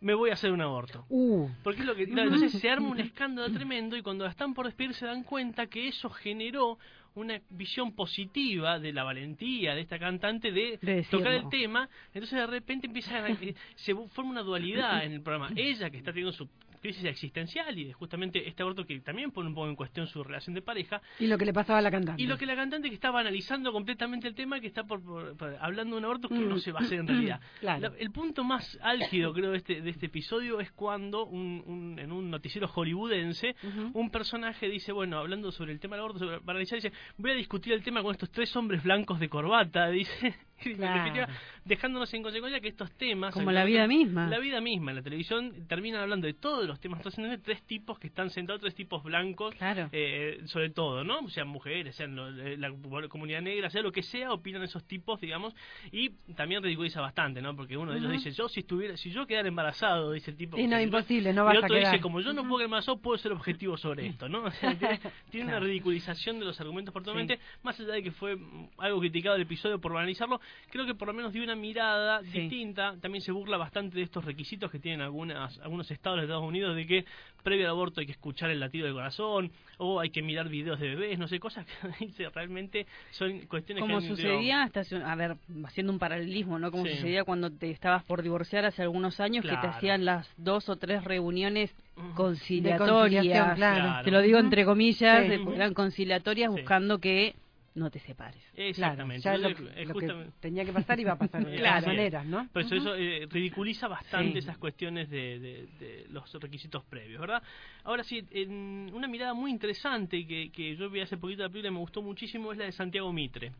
me 0.00 0.14
voy 0.14 0.30
a 0.30 0.34
hacer 0.34 0.52
un 0.52 0.60
aborto. 0.60 1.04
Uh, 1.08 1.48
Porque 1.62 1.80
es 1.80 1.86
lo 1.86 1.94
que. 1.94 2.04
entonces 2.04 2.52
se 2.52 2.70
arma 2.70 2.88
un 2.88 3.00
escándalo 3.00 3.52
tremendo 3.52 3.96
y 3.96 4.02
cuando 4.02 4.26
están 4.26 4.54
por 4.54 4.66
despedir 4.66 4.94
se 4.94 5.06
dan 5.06 5.24
cuenta 5.24 5.66
que 5.66 5.88
eso 5.88 6.08
generó 6.10 6.78
una 7.14 7.40
visión 7.50 7.92
positiva 7.92 8.78
de 8.78 8.92
la 8.92 9.02
valentía 9.02 9.74
de 9.74 9.80
esta 9.80 9.98
cantante 9.98 10.52
de, 10.52 10.78
De 10.80 11.02
tocar 11.10 11.32
el 11.32 11.48
tema. 11.48 11.88
Entonces 12.14 12.38
de 12.38 12.46
repente 12.46 12.86
empieza 12.86 13.16
a, 13.16 13.28
eh, 13.28 13.54
se 13.74 13.94
forma 13.94 14.30
una 14.30 14.42
dualidad 14.42 15.04
en 15.04 15.12
el 15.12 15.20
programa. 15.22 15.50
Ella 15.56 15.90
que 15.90 15.98
está 15.98 16.12
teniendo 16.12 16.32
su 16.32 16.48
crisis 16.78 17.04
existencial 17.04 17.78
y 17.78 17.84
de 17.84 17.92
justamente 17.92 18.48
este 18.48 18.62
aborto 18.62 18.84
que 18.86 18.98
también 19.00 19.30
pone 19.30 19.48
un 19.48 19.54
poco 19.54 19.68
en 19.68 19.76
cuestión 19.76 20.06
su 20.06 20.22
relación 20.24 20.54
de 20.54 20.62
pareja 20.62 21.00
y 21.18 21.26
lo 21.26 21.36
que 21.38 21.44
le 21.44 21.52
pasaba 21.52 21.78
a 21.78 21.82
la 21.82 21.90
cantante. 21.90 22.22
y 22.22 22.26
lo 22.26 22.36
que 22.38 22.46
la 22.46 22.56
cantante 22.56 22.88
que 22.88 22.94
estaba 22.94 23.20
analizando 23.20 23.72
completamente 23.72 24.28
el 24.28 24.34
tema, 24.34 24.60
que 24.60 24.66
está 24.66 24.84
por, 24.84 25.02
por- 25.02 25.36
por- 25.36 25.56
hablando 25.60 25.96
de 25.96 25.98
un 26.00 26.04
aborto 26.04 26.28
que 26.28 26.36
no 26.38 26.58
se 26.58 26.72
va 26.72 26.80
a 26.80 26.82
hacer 26.82 27.00
en 27.00 27.08
realidad. 27.08 27.40
Mm. 27.40 27.44
Claro. 27.60 27.90
La- 27.90 27.96
el 27.98 28.10
punto 28.10 28.44
más 28.44 28.78
álgido, 28.82 29.32
creo, 29.32 29.50
de 29.50 29.58
este, 29.58 29.80
de 29.82 29.90
este 29.90 30.06
episodio 30.06 30.60
es 30.60 30.70
cuando 30.72 31.26
un, 31.26 31.62
un- 31.66 31.98
en 31.98 32.12
un 32.12 32.30
noticiero 32.30 32.68
hollywoodense 32.68 33.54
un 33.94 34.10
personaje 34.10 34.68
dice, 34.68 34.92
bueno, 34.92 35.18
hablando 35.18 35.50
sobre 35.52 35.72
el 35.72 35.80
tema 35.80 35.96
del 35.96 36.00
aborto, 36.04 36.18
sobre, 36.20 36.40
para 36.40 36.52
analizar, 36.56 36.76
dice, 36.80 36.92
voy 37.16 37.30
a 37.32 37.34
discutir 37.34 37.72
el 37.72 37.82
tema 37.82 38.02
con 38.02 38.12
estos 38.12 38.30
tres 38.30 38.54
hombres 38.56 38.82
blancos 38.82 39.18
de 39.20 39.28
corbata, 39.28 39.88
dice, 39.90 40.34
y 40.64 40.68
en 40.70 40.76
Claro. 40.76 40.94
definitiva, 41.02 41.28
dejándonos 41.64 42.12
en 42.14 42.22
consecuencia 42.22 42.60
que 42.60 42.68
estos 42.68 42.90
temas... 42.92 43.34
Como 43.34 43.50
la 43.52 43.64
vida 43.64 43.86
misma. 43.86 44.26
La 44.28 44.38
vida 44.38 44.60
misma, 44.60 44.90
en 44.92 44.96
la 44.96 45.02
televisión 45.02 45.66
terminan 45.68 46.00
hablando 46.02 46.26
de 46.26 46.34
todos 46.34 46.66
los 46.66 46.80
temas 46.80 47.00
trascendentes, 47.02 47.42
tres 47.42 47.62
tipos 47.62 47.98
que 47.98 48.06
están 48.08 48.30
sentados, 48.30 48.60
tres 48.60 48.74
tipos 48.74 49.02
blancos, 49.02 49.54
Claro. 49.54 49.88
eh, 49.92 50.40
sobre 50.46 50.70
todo, 50.70 51.04
¿no? 51.04 51.28
Sean 51.28 51.48
mujeres, 51.48 51.94
sean 51.96 52.16
lo- 52.16 52.28
eh, 52.28 52.56
la 52.56 52.72
comunidad 53.08 53.42
negra, 53.42 53.70
sea 53.70 53.82
lo 53.82 53.92
que 53.92 54.02
sea, 54.02 54.32
opinan 54.32 54.62
esos 54.62 54.84
tipos, 54.86 55.20
digamos, 55.20 55.54
y 55.92 56.10
también 56.36 56.62
ridiculiza 56.62 57.00
bastante, 57.00 57.40
¿no? 57.42 57.54
Porque 57.54 57.76
uno 57.76 57.92
de 57.92 57.98
ellos 57.98 58.12
dice, 58.12 58.30
yo 58.32 58.48
si 58.48 58.60
estuviera, 58.60 58.96
si 58.96 59.10
yo 59.10 59.26
quedara 59.26 59.48
embarazado, 59.48 60.12
dice 60.12 60.30
el 60.30 60.36
tipo. 60.36 60.58
Y 60.58 60.66
no, 60.66 60.76
que- 60.76 60.82
imposible, 60.84 61.32
no 61.32 61.42
y 61.42 61.44
vas 61.46 61.54
a 61.56 61.58
otro 61.58 61.76
quedar. 61.76 61.92
dice, 61.92 62.00
como 62.02 62.20
yo 62.20 62.32
no 62.32 62.42
puedo 62.42 62.56
quedar 62.58 62.64
embarazado, 62.66 62.98
puedo 62.98 63.18
ser 63.18 63.32
objetivo 63.32 63.76
sobre 63.76 64.06
esto, 64.06 64.28
¿no? 64.28 64.44
O 64.48 64.50
sea, 64.50 64.74
tiene, 64.76 65.00
tiene 65.30 65.46
una 65.48 65.60
ridiculización 65.60 66.38
de 66.38 66.46
los 66.46 66.60
argumentos 66.60 66.92
totalmente, 66.94 67.38
más 67.62 67.78
allá 67.80 67.92
de 67.94 68.02
que 68.02 68.10
fue 68.12 68.36
mm, 68.36 68.70
algo 68.78 69.00
criticado 69.00 69.36
el 69.36 69.42
episodio 69.42 69.78
por 69.80 69.92
banalizarlo, 69.92 70.40
creo 70.70 70.86
que 70.86 70.94
por 70.94 71.08
lo 71.08 71.14
menos 71.14 71.32
dio 71.32 71.42
una 71.42 71.54
mirada 71.56 72.22
Sí. 72.22 72.40
distinta, 72.40 72.94
también 73.00 73.22
se 73.22 73.32
burla 73.32 73.56
bastante 73.56 73.96
de 73.96 74.02
estos 74.02 74.24
requisitos 74.24 74.70
que 74.70 74.78
tienen 74.78 75.00
algunas, 75.00 75.58
algunos 75.60 75.90
estados 75.90 76.18
de 76.18 76.24
Estados 76.24 76.44
Unidos 76.44 76.76
de 76.76 76.86
que 76.86 77.04
previo 77.42 77.64
al 77.66 77.70
aborto 77.70 78.00
hay 78.00 78.06
que 78.06 78.12
escuchar 78.12 78.50
el 78.50 78.60
latido 78.60 78.84
del 78.86 78.94
corazón, 78.94 79.50
o 79.78 80.00
hay 80.00 80.10
que 80.10 80.22
mirar 80.22 80.48
videos 80.48 80.78
de 80.80 80.88
bebés, 80.88 81.18
no 81.18 81.28
sé, 81.28 81.38
cosas 81.40 81.64
que 81.66 81.72
dice, 82.06 82.28
realmente 82.30 82.86
son 83.10 83.40
cuestiones 83.46 83.82
Como 83.82 83.98
que 84.00 84.04
han- 84.04 84.16
sucedía, 84.16 84.62
hasta 84.64 84.82
a 85.04 85.14
ver, 85.14 85.36
haciendo 85.64 85.92
un 85.92 85.98
paralelismo, 85.98 86.58
¿no? 86.58 86.70
Como 86.70 86.84
Sí. 86.84 86.96
sucedía 86.96 87.24
cuando 87.24 87.50
te 87.50 87.70
estabas 87.70 88.04
por 88.04 88.22
divorciar 88.22 88.64
hace 88.64 88.82
algunos 88.82 89.20
años, 89.20 89.44
que 89.44 89.50
te 89.56 89.66
hacían 89.66 90.04
las 90.04 90.28
dos 90.36 90.68
o 90.68 90.76
tres 90.76 91.04
reuniones 91.04 91.74
conciliatorias. 92.14 92.90
conciliación, 92.90 93.54
claro. 93.56 93.80
Claro. 93.84 94.04
Te 94.04 94.10
lo 94.10 94.20
digo 94.22 94.38
entre 94.38 94.64
comillas, 94.64 95.26
Sí. 95.26 95.32
eran 95.54 95.74
conciliatorias 95.74 96.52
Sí. 96.52 96.60
buscando 96.60 96.98
que 96.98 97.34
no 97.78 97.90
te 97.90 97.98
separes. 98.00 98.42
Exactamente. 98.54 99.22
Claro, 99.22 99.38
ya 99.42 99.48
lo, 99.48 99.54
que- 99.56 99.62
es 99.82 99.88
lo 99.88 99.94
que 99.94 100.00
justamente- 100.00 100.32
tenía 100.40 100.64
que 100.64 100.72
pasar 100.72 101.00
iba 101.00 101.12
a 101.12 101.18
pasar 101.18 101.44
de 101.44 101.56
Claro. 101.56 101.80
todas 101.82 101.86
maneras, 101.96 102.26
¿no? 102.26 102.48
Por 102.52 102.62
eso 102.62 102.74
eso 102.74 102.94
eh, 102.96 103.26
ridiculiza 103.30 103.88
bastante 103.88 104.32
Sí. 104.32 104.38
esas 104.38 104.58
cuestiones 104.58 105.08
de, 105.10 105.38
de- 105.38 105.66
de 105.78 106.06
los 106.10 106.32
requisitos 106.34 106.84
previos, 106.84 107.20
¿verdad? 107.20 107.42
Ahora 107.84 108.04
sí, 108.04 108.24
en 108.32 108.90
una 108.92 109.08
mirada 109.08 109.34
muy 109.34 109.50
interesante 109.50 110.26
que, 110.26 110.50
que 110.50 110.76
yo 110.76 110.90
vi 110.90 111.00
hace 111.00 111.16
poquito 111.16 111.42
la 111.42 111.48
película 111.48 111.68
y 111.70 111.72
me 111.72 111.78
gustó 111.80 112.02
muchísimo 112.02 112.52
es 112.52 112.58
la 112.58 112.64
de 112.64 112.72
Santiago 112.72 113.12
Mitre. 113.12 113.52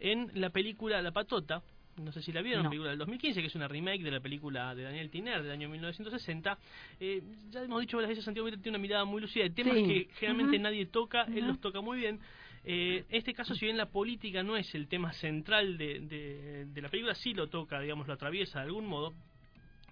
En 0.00 0.30
la 0.34 0.50
película 0.50 1.02
La 1.02 1.12
Patota, 1.12 1.62
no 1.96 2.12
sé 2.12 2.22
si 2.22 2.30
la 2.32 2.42
vieron, 2.42 2.62
No. 2.62 2.70
película 2.70 2.90
del 2.90 2.98
2015, 3.00 3.40
que 3.40 3.48
es 3.48 3.54
una 3.56 3.66
remake 3.66 4.04
de 4.04 4.12
la 4.12 4.20
película 4.20 4.72
de 4.74 4.84
Daniel 4.84 5.10
Tiner 5.10 5.42
del 5.42 5.50
año 5.50 5.68
1960. 5.68 6.56
Eh, 7.00 7.22
ya 7.50 7.62
hemos 7.62 7.80
dicho 7.80 7.96
varias 7.96 8.10
veces, 8.10 8.24
Santiago 8.24 8.44
Mitre 8.46 8.62
tiene 8.62 8.78
una 8.78 8.82
mirada 8.82 9.04
muy 9.04 9.20
lucida 9.20 9.42
de 9.44 9.50
temas 9.50 9.74
Sí. 9.74 9.84
que 9.84 10.08
generalmente 10.14 10.58
nadie 10.60 10.86
toca, 10.86 11.24
él 11.24 11.46
los 11.48 11.60
toca 11.60 11.80
muy 11.80 11.98
bien. 11.98 12.20
Eh, 12.70 13.06
este 13.08 13.32
caso, 13.32 13.54
si 13.54 13.64
bien 13.64 13.78
la 13.78 13.86
política 13.86 14.42
no 14.42 14.54
es 14.58 14.74
el 14.74 14.88
tema 14.88 15.14
central 15.14 15.78
de, 15.78 16.00
de, 16.00 16.66
de 16.66 16.82
la 16.82 16.90
película, 16.90 17.14
sí 17.14 17.32
lo 17.32 17.46
toca, 17.46 17.80
digamos, 17.80 18.06
lo 18.06 18.12
atraviesa 18.12 18.58
de 18.58 18.66
algún 18.66 18.86
modo. 18.86 19.14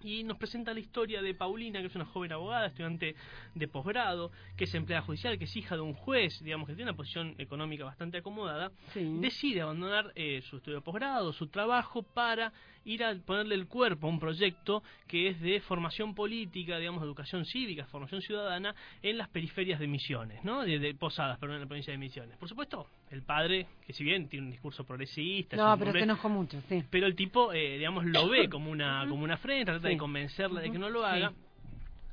Y 0.03 0.23
nos 0.23 0.37
presenta 0.37 0.75
la 0.75 0.79
historia 0.79 1.23
de 1.23 1.33
Paulina, 1.33 1.81
que 1.81 1.87
es 1.87 1.95
una 1.95 2.05
joven 2.05 2.31
abogada, 2.31 2.67
estudiante 2.67 3.15
de 3.55 3.67
posgrado, 3.67 4.31
que 4.55 4.65
es 4.65 4.75
empleada 4.75 5.01
judicial, 5.01 5.39
que 5.39 5.45
es 5.45 5.55
hija 5.55 5.73
de 5.73 5.81
un 5.81 5.95
juez, 5.95 6.39
digamos, 6.43 6.67
que 6.67 6.75
tiene 6.75 6.91
una 6.91 6.95
posición 6.95 7.33
económica 7.39 7.83
bastante 7.83 8.19
acomodada. 8.19 8.71
Sí. 8.93 9.03
Decide 9.21 9.61
abandonar 9.61 10.11
eh, 10.13 10.43
su 10.43 10.57
estudio 10.57 10.77
de 10.77 10.83
posgrado, 10.83 11.33
su 11.33 11.47
trabajo, 11.47 12.03
para 12.03 12.53
ir 12.87 13.03
a 13.03 13.13
ponerle 13.25 13.55
el 13.55 13.67
cuerpo 13.67 14.07
a 14.07 14.09
un 14.09 14.19
proyecto 14.19 14.81
que 15.07 15.27
es 15.29 15.39
de 15.41 15.59
formación 15.61 16.15
política, 16.15 16.77
digamos, 16.77 17.03
educación 17.03 17.45
cívica, 17.45 17.85
formación 17.85 18.21
ciudadana 18.21 18.73
en 19.01 19.17
las 19.17 19.29
periferias 19.29 19.79
de 19.79 19.87
Misiones, 19.87 20.43
¿no? 20.43 20.63
De, 20.63 20.79
de 20.79 20.95
Posadas, 20.95 21.37
perdón, 21.37 21.55
en 21.57 21.61
la 21.63 21.67
provincia 21.67 21.91
de 21.91 21.97
Misiones. 21.99 22.37
Por 22.37 22.47
supuesto, 22.49 22.87
el 23.11 23.23
padre, 23.23 23.67
que 23.85 23.93
si 23.93 24.03
bien 24.03 24.27
tiene 24.29 24.45
un 24.45 24.51
discurso 24.51 24.83
progresista, 24.83 25.55
es 25.55 25.61
No, 25.61 25.77
pero 25.77 25.89
hombre- 25.91 25.99
se 26.01 26.03
enojó 26.05 26.29
mucho, 26.29 26.61
sí. 26.69 26.83
pero 26.89 27.05
el 27.07 27.15
tipo, 27.15 27.53
eh, 27.53 27.77
digamos, 27.77 28.05
lo 28.05 28.29
ve 28.29 28.49
como 28.49 28.71
una, 28.71 29.05
como 29.07 29.23
una 29.23 29.33
afrenta, 29.35 29.73
trata 29.73 29.89
de 29.89 29.97
convencerla 29.97 30.61
de 30.61 30.71
que 30.71 30.79
no 30.79 30.89
lo 30.89 31.01
Sí. 31.01 31.05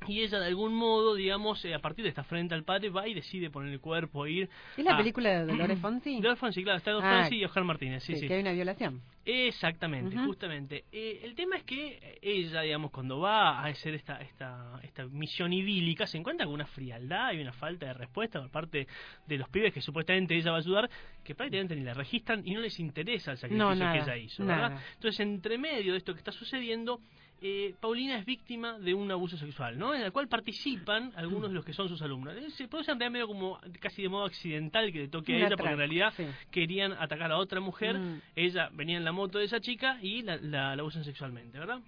Y 0.09 0.21
ella, 0.23 0.39
de 0.41 0.47
algún 0.47 0.75
modo, 0.75 1.15
digamos, 1.15 1.65
eh, 1.65 1.75
a 1.75 1.79
partir 1.79 2.03
de 2.05 2.09
esta 2.11 2.21
afrenta 2.23 2.55
al 2.55 2.65
padre, 2.65 2.91
va 2.91 3.06
y 3.09 3.15
decide 3.15 3.51
poner 3.51 3.73
el 3.73 3.81
cuerpo, 3.81 4.27
ir. 4.27 4.49
¿Es 4.77 4.85
la 4.85 4.95
a- 4.95 4.97
película 4.97 5.31
de 5.31 5.47
Dolores 5.53 5.79
Fonsi? 5.79 6.17
Dolores 6.17 6.39
Fonsi, 6.39 6.62
claro, 6.62 6.79
está 6.79 6.91
Dolores 6.93 7.11
Ah, 7.12 7.21
Fonsi 7.23 7.37
y 7.37 7.45
Oscar 7.45 7.65
Martínez, 7.65 8.03
sí, 8.03 8.17
sí. 8.17 8.27
que 8.29 8.35
hay 8.35 8.41
una 8.41 8.53
violación. 8.53 9.01
Exactamente, 9.27 10.17
justamente. 10.19 10.85
Eh, 10.93 11.21
el 11.25 11.35
tema 11.35 11.56
es 11.56 11.62
que 11.65 12.19
ella, 12.23 12.61
digamos, 12.62 12.91
cuando 12.91 13.21
va 13.21 13.61
a 13.61 13.67
hacer 13.67 13.95
esta, 13.95 14.21
esta, 14.21 14.79
esta 14.83 15.06
misión 15.06 15.53
idílica, 15.53 16.06
se 16.06 16.19
encuentra 16.19 16.45
con 16.47 16.55
una 16.55 16.67
frialdad 16.67 17.33
y 17.33 17.41
una 17.41 17.53
falta 17.53 17.87
de 17.87 17.95
respuesta 17.95 18.41
por 18.41 18.51
parte 18.51 18.87
de 19.27 19.39
los 19.39 19.49
pibes 19.49 19.73
que 19.73 19.81
supuestamente 19.81 20.34
ella 20.37 20.51
va 20.51 20.58
a 20.58 20.61
ayudar, 20.61 20.91
que 21.23 21.34
prácticamente 21.34 21.75
ni 21.77 21.82
la 21.82 21.94
registran 21.94 22.43
y 22.46 22.53
no 22.53 22.61
les 22.61 22.79
interesa 22.81 23.32
el 23.32 23.39
sacrificio 23.39 23.69
No, 23.70 23.75
nada, 23.75 23.93
que 23.93 23.99
ella 24.01 24.17
hizo, 24.17 24.44
¿verdad? 24.44 24.70
nada. 24.70 24.82
Entonces, 24.94 25.20
entre 25.20 25.58
medio 25.58 25.93
de 25.93 25.99
esto 25.99 26.13
que 26.13 26.19
está 26.19 26.32
sucediendo, 26.32 27.01
eh, 27.46 27.74
Paulina 27.79 28.17
es 28.19 28.24
víctima 28.24 28.79
de 28.79 28.94
un 28.94 29.10
abuso 29.10 29.36
sexual, 29.36 29.79
¿no? 29.79 29.94
En 29.94 30.01
el 30.01 30.13
cual 30.13 30.29
participan 30.29 31.13
algunos 31.15 31.51
de 31.51 31.55
los 31.56 31.63
que 31.65 31.74
son 31.74 31.91
sus 31.91 32.01
alumnos. 32.01 32.34
Eh, 32.34 32.48
Se 32.56 32.69
produce 32.69 32.91
en 32.91 32.98
realidad 32.98 33.13
medio 33.13 33.27
como 33.29 33.60
casi 33.81 34.01
de 34.01 34.08
modo 34.08 34.24
accidental 34.24 34.91
que 34.91 35.01
le 35.01 35.08
toque 35.08 35.34
a 35.34 35.46
ella, 35.46 35.56
porque 35.56 35.72
en 35.72 35.77
realidad 35.79 36.15
sí. 36.17 36.24
querían 36.51 36.93
atacar 36.94 37.31
a 37.32 37.36
otra 37.36 37.60
mujer, 37.60 37.98
Mm. 37.98 38.20
ella 38.34 38.70
venía 38.72 38.96
en 38.96 39.05
la 39.05 39.13
moto 39.13 39.39
de 39.39 39.44
esa 39.44 39.60
chica 39.60 39.98
y 40.01 40.22
la, 40.22 40.36
la, 40.39 40.74
la 40.74 40.81
abusan 40.81 41.05
sexualmente, 41.05 41.58
¿verdad? 41.58 41.81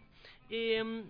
Eh, 0.50 1.02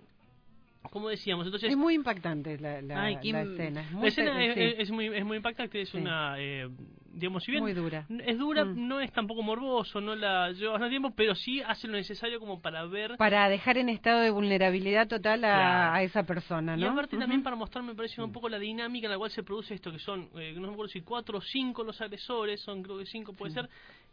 como 0.92 1.08
decíamos, 1.08 1.44
entonces... 1.46 1.68
Es 1.70 1.76
muy 1.76 1.94
impactante 1.94 2.56
la, 2.60 2.80
la, 2.80 3.02
Ay, 3.02 3.14
escena. 3.16 3.80
Es 3.80 3.90
muy, 3.90 4.02
la 4.02 4.08
escena 4.08 4.44
es, 4.44 4.54
sí, 4.54 4.60
es- 4.62 4.74
es 4.78 4.90
muy, 4.92 5.06
es 5.06 5.24
muy 5.24 5.36
impactante, 5.38 5.80
es 5.80 5.88
Sí. 5.88 5.96
una... 5.98 6.36
Eh, 6.38 6.68
digamos, 7.16 7.42
si 7.44 7.50
bien 7.50 7.62
muy 7.62 7.73
dura. 7.73 8.06
es 8.08 8.38
dura, 8.38 8.64
Mm. 8.64 8.88
no 8.88 9.00
es 9.00 9.11
tampoco 9.11 9.42
morboso, 9.42 10.00
no 10.00 10.14
la 10.14 10.52
lleva 10.52 10.73
bastante 10.73 10.90
tiempo, 10.92 11.12
pero 11.16 11.35
sí 11.35 11.62
hace 11.62 11.88
lo 11.88 11.94
necesario 11.94 12.38
como 12.38 12.61
para 12.61 12.85
ver... 12.87 13.16
Para 13.16 13.49
dejar 13.49 13.78
en 13.78 13.88
estado 13.88 14.20
de 14.20 14.30
vulnerabilidad 14.30 15.08
total 15.08 15.44
a, 15.44 15.52
Claro. 15.54 15.94
a 15.94 16.02
esa 16.02 16.23
persona, 16.25 16.76
¿no? 16.76 16.85
Y 16.85 16.88
aparte 16.88 17.16
Ujú. 17.16 17.20
también 17.23 17.42
para 17.42 17.56
mostrar, 17.56 17.82
me 17.85 17.94
parece, 17.94 18.23
un 18.23 18.32
poco 18.32 18.49
la 18.49 18.58
dinámica 18.58 19.06
en 19.06 19.12
la 19.12 19.18
cual 19.18 19.30
se 19.30 19.42
produce 19.42 19.75
esto, 19.75 19.90
que 19.90 19.99
son, 19.99 20.28
eh, 20.37 20.52
no 20.54 20.66
me 20.68 20.73
acuerdo 20.75 20.88
si 20.92 21.00
cuatro 21.00 21.38
o 21.38 21.40
cinco 21.40 21.82
los 21.85 22.00
agresores, 22.00 22.61
son 22.61 22.82
creo 22.82 22.99
que 22.99 23.06
cinco 23.06 23.32
puede 23.32 23.52
ser, 23.52 23.68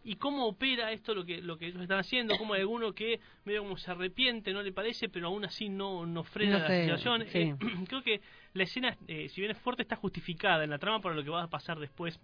y 0.06 0.16
cómo 0.16 0.46
opera 0.48 0.92
esto 0.92 1.14
lo 1.14 1.24
que 1.26 1.42
lo 1.42 1.58
que 1.58 1.68
ellos 1.68 1.82
están 1.82 2.00
haciendo, 2.00 2.38
como 2.38 2.54
hay 2.54 2.62
alguno 2.62 2.94
que 2.94 3.20
medio 3.46 3.64
como 3.64 3.78
se 3.78 3.90
arrepiente, 3.92 4.52
no 4.54 4.62
le 4.62 4.72
parece, 4.72 5.10
pero 5.10 5.28
aún 5.28 5.46
así 5.46 5.70
no, 5.70 6.06
no 6.06 6.24
frena 6.24 6.58
No 6.60 6.60
la 6.60 6.82
situación. 6.82 7.26
sí. 7.28 7.38
Eh, 7.40 7.56
creo 7.88 8.02
que 8.02 8.22
la 8.54 8.64
escena, 8.64 8.98
eh, 9.08 9.28
si 9.30 9.42
bien 9.42 9.52
es 9.52 9.58
fuerte, 9.60 9.82
está 9.82 9.96
justificada 9.98 10.64
en 10.64 10.70
la 10.70 10.78
trama 10.78 11.00
para 11.02 11.16
lo 11.16 11.24
que 11.24 11.30
va 11.30 11.44
a 11.44 11.50
pasar 11.50 11.80
después 11.80 12.20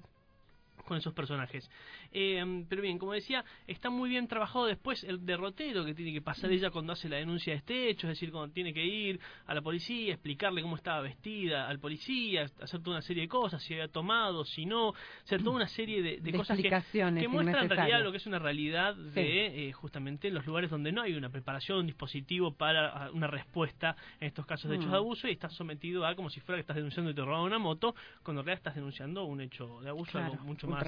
con 0.90 0.98
esos 0.98 1.14
personajes. 1.14 1.70
Eh, 2.12 2.66
pero 2.68 2.82
bien, 2.82 2.98
como 2.98 3.14
decía, 3.14 3.46
está 3.66 3.90
muy 3.90 4.10
bien 4.10 4.28
trabajado 4.28 4.66
después 4.66 5.06
el 5.06 5.26
derrotero 5.26 5.86
que 5.86 5.94
tiene 5.94 6.12
que 6.12 6.22
pasar 6.22 6.52
ella 6.52 6.70
cuando 6.70 6.92
hace 6.92 7.08
la 7.08 7.16
denuncia 7.16 7.54
de 7.54 7.60
este 7.60 7.90
hecho, 7.90 8.08
es 8.08 8.18
decir, 8.18 8.32
cuando 8.32 8.54
tiene 8.54 8.74
que 8.74 8.86
ir 8.86 9.20
a 9.46 9.54
la 9.54 9.62
policía, 9.62 10.14
explicarle 10.14 10.62
cómo 10.62 10.76
estaba 10.76 11.00
vestida 11.00 11.70
al 11.70 11.80
policía, 11.80 12.48
hacer 12.62 12.82
toda 12.82 12.98
una 12.98 13.02
serie 13.02 13.24
de 13.24 13.30
cosas, 13.30 13.64
si 13.64 13.74
había 13.74 13.88
tomado, 13.88 14.44
si 14.44 14.66
no, 14.66 14.94
hacer 15.24 15.42
toda 15.42 15.56
una 15.56 15.68
serie 15.70 16.02
de, 16.02 16.18
de 16.20 16.32
De 16.32 16.38
cosas 16.38 16.58
que, 16.58 17.28
muestran 17.30 17.64
en 17.64 17.70
realidad 17.70 18.04
lo 18.04 18.12
que 18.12 18.18
es 18.18 18.26
una 18.28 18.40
realidad 18.40 18.96
de 18.96 19.70
eh, 19.70 19.72
justamente 19.72 20.30
los 20.30 20.46
lugares 20.46 20.70
donde 20.70 20.92
no 20.92 21.02
hay 21.02 21.14
una 21.14 21.30
preparación, 21.30 21.80
un 21.80 21.86
dispositivo 21.88 22.54
para 22.54 23.10
una 23.12 23.28
respuesta 23.28 23.96
en 24.20 24.28
estos 24.28 24.46
casos 24.46 24.70
de 24.70 24.76
hechos 24.78 24.90
Mm. 24.90 24.92
de 24.92 24.98
abuso 24.98 25.28
y 25.28 25.32
estás 25.32 25.54
sometido 25.54 26.06
a 26.06 26.16
como 26.16 26.30
si 26.30 26.40
fuera 26.40 26.58
que 26.58 26.62
estás 26.62 26.76
denunciando 26.76 27.12
y 27.12 27.14
te 27.14 27.22
robaron 27.22 27.46
una 27.46 27.60
moto, 27.60 27.96
cuando 28.24 28.42
en 28.42 28.48
realidad 28.48 28.60
estás 28.60 28.76
denunciando 28.76 29.24
un 29.26 29.42
hecho 29.42 29.80
de 29.82 29.90
abuso, 29.90 30.12
Claro, 30.12 30.34
algo 30.34 30.44
mucho 30.44 30.68
más 30.68 30.79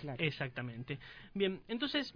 claro. 0.00 0.22
Exactamente. 0.22 0.98
Bien, 1.34 1.60
entonces, 1.68 2.14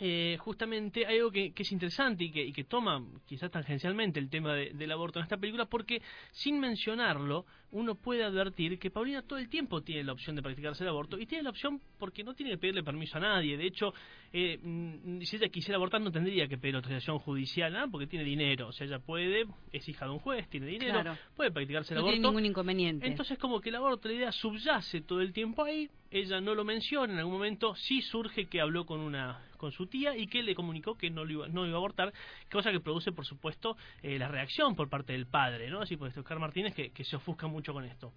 eh, 0.00 0.36
justamente 0.38 1.06
hay 1.06 1.16
algo 1.18 1.30
que, 1.30 1.52
que 1.52 1.62
es 1.62 1.72
interesante 1.72 2.24
y 2.24 2.30
que, 2.30 2.44
y 2.44 2.52
que 2.52 2.64
toma 2.64 3.02
quizás 3.26 3.50
tangencialmente 3.50 4.20
el 4.20 4.28
tema 4.30 4.54
de- 4.54 4.70
del 4.74 4.92
aborto 4.92 5.18
en 5.18 5.24
esta 5.24 5.36
película, 5.36 5.66
porque 5.66 6.00
sin 6.32 6.60
mencionarlo, 6.60 7.44
uno 7.70 7.94
puede 7.96 8.24
advertir 8.24 8.78
que 8.78 8.90
Paulina 8.90 9.20
todo 9.22 9.38
el 9.38 9.48
tiempo 9.50 9.82
tiene 9.82 10.02
la 10.04 10.12
opción 10.12 10.34
de 10.36 10.42
practicarse 10.42 10.84
el 10.84 10.88
aborto 10.88 11.18
y 11.18 11.26
tiene 11.26 11.44
la 11.44 11.50
opción 11.50 11.80
porque 11.98 12.24
no 12.24 12.32
tiene 12.34 12.52
que 12.52 12.58
pedirle 12.58 12.82
permiso 12.82 13.18
a 13.18 13.20
nadie. 13.20 13.58
De 13.58 13.66
hecho, 13.66 13.92
eh, 14.32 14.58
mm, 14.62 15.20
si 15.22 15.36
ella 15.36 15.48
quisiera 15.48 15.76
abortar 15.76 16.00
no 16.00 16.10
tendría 16.10 16.48
que 16.48 16.56
pedir 16.56 16.76
autorización 16.76 17.18
judicial, 17.18 17.72
nada, 17.72 17.86
porque 17.88 18.06
tiene 18.06 18.24
dinero. 18.24 18.68
O 18.68 18.72
sea, 18.72 18.86
ella 18.86 18.98
puede, 19.00 19.44
es 19.72 19.86
hija 19.88 20.06
de 20.06 20.12
un 20.12 20.18
juez, 20.18 20.48
tiene 20.48 20.66
dinero, 20.66 20.94
Claro. 21.02 21.18
puede 21.36 21.50
practicarse 21.50 21.92
el 21.92 21.96
No 21.96 22.00
aborto. 22.06 22.14
tiene 22.14 22.26
ningún 22.28 22.44
inconveniente. 22.46 23.06
Entonces 23.06 23.38
como 23.38 23.60
que 23.60 23.68
el 23.68 23.74
aborto, 23.74 24.08
la 24.08 24.14
idea 24.14 24.32
subyace 24.32 25.02
todo 25.02 25.20
el 25.20 25.34
tiempo 25.34 25.64
ahí, 25.64 25.90
ella 26.10 26.40
no 26.40 26.54
lo 26.54 26.64
menciona, 26.64 27.12
en 27.12 27.18
algún 27.18 27.34
momento 27.34 27.74
sí 27.74 28.00
surge 28.00 28.46
que 28.46 28.62
habló 28.62 28.86
con 28.86 29.00
una 29.00 29.44
con 29.58 29.72
su 29.72 29.86
tía 29.86 30.16
y 30.16 30.26
que 30.26 30.42
le 30.42 30.54
comunicó 30.54 30.96
que 30.96 31.10
no 31.10 31.24
lo 31.24 31.32
iba, 31.32 31.48
no 31.48 31.66
iba 31.66 31.74
a 31.74 31.78
abortar, 31.78 32.12
cosa 32.50 32.72
que 32.72 32.80
produce 32.80 33.12
por 33.12 33.26
supuesto 33.26 33.76
eh, 34.02 34.18
la 34.18 34.28
reacción 34.28 34.74
por 34.74 34.88
parte 34.88 35.12
del 35.12 35.26
padre, 35.26 35.68
¿no? 35.68 35.82
Así 35.82 35.96
por 35.96 36.08
esto 36.08 36.20
Oscar 36.20 36.38
Martínez 36.38 36.74
que, 36.74 36.90
que 36.90 37.04
se 37.04 37.16
ofusca 37.16 37.46
mucho 37.46 37.72
con 37.72 37.84
esto. 37.84 38.12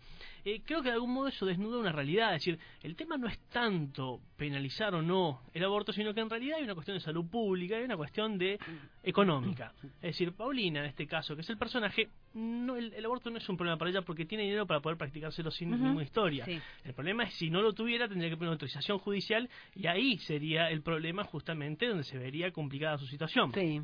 Eh, 0.45 0.61
creo 0.65 0.81
que 0.81 0.89
de 0.89 0.93
algún 0.93 1.13
modo 1.13 1.27
eso 1.27 1.45
desnuda 1.45 1.79
una 1.79 1.91
realidad, 1.91 2.35
es 2.35 2.45
decir, 2.45 2.59
el 2.81 2.95
tema 2.95 3.17
no 3.17 3.27
es 3.27 3.37
tanto 3.49 4.21
penalizar 4.37 4.95
o 4.95 5.01
no 5.01 5.41
el 5.53 5.63
aborto, 5.63 5.91
sino 5.91 6.13
que 6.13 6.21
en 6.21 6.29
realidad 6.29 6.57
hay 6.57 6.63
una 6.63 6.73
cuestión 6.73 6.97
de 6.97 7.01
salud 7.01 7.25
pública, 7.29 7.75
hay 7.77 7.83
una 7.83 7.97
cuestión 7.97 8.37
de 8.37 8.57
económica. 9.03 9.73
Es 9.95 10.13
decir, 10.13 10.33
Paulina 10.33 10.79
en 10.79 10.85
este 10.85 11.07
caso, 11.07 11.35
que 11.35 11.41
es 11.41 11.49
el 11.49 11.57
personaje, 11.57 12.09
no 12.33 12.77
el, 12.77 12.93
el 12.93 13.05
aborto 13.05 13.29
no 13.29 13.37
es 13.37 13.49
un 13.49 13.57
problema 13.57 13.77
para 13.77 13.91
ella 13.91 14.01
porque 14.01 14.25
tiene 14.25 14.43
dinero 14.43 14.65
para 14.65 14.79
poder 14.79 14.97
practicárselo 14.97 15.51
sin 15.51 15.71
ninguna 15.71 16.03
historia. 16.03 16.45
Sí. 16.45 16.59
El 16.83 16.93
problema 16.93 17.23
es 17.23 17.33
si 17.35 17.49
no 17.49 17.61
lo 17.61 17.73
tuviera 17.73 18.07
tendría 18.07 18.29
que 18.29 18.37
poner 18.37 18.49
una 18.49 18.53
autorización 18.53 18.99
judicial 18.99 19.49
y 19.75 19.87
ahí 19.87 20.17
sería 20.19 20.69
el 20.69 20.81
problema 20.81 21.23
justamente 21.31 21.87
donde 21.87 22.03
se 22.03 22.17
vería 22.17 22.51
complicada 22.51 22.97
su 22.97 23.07
situación. 23.07 23.51
Sí. 23.53 23.81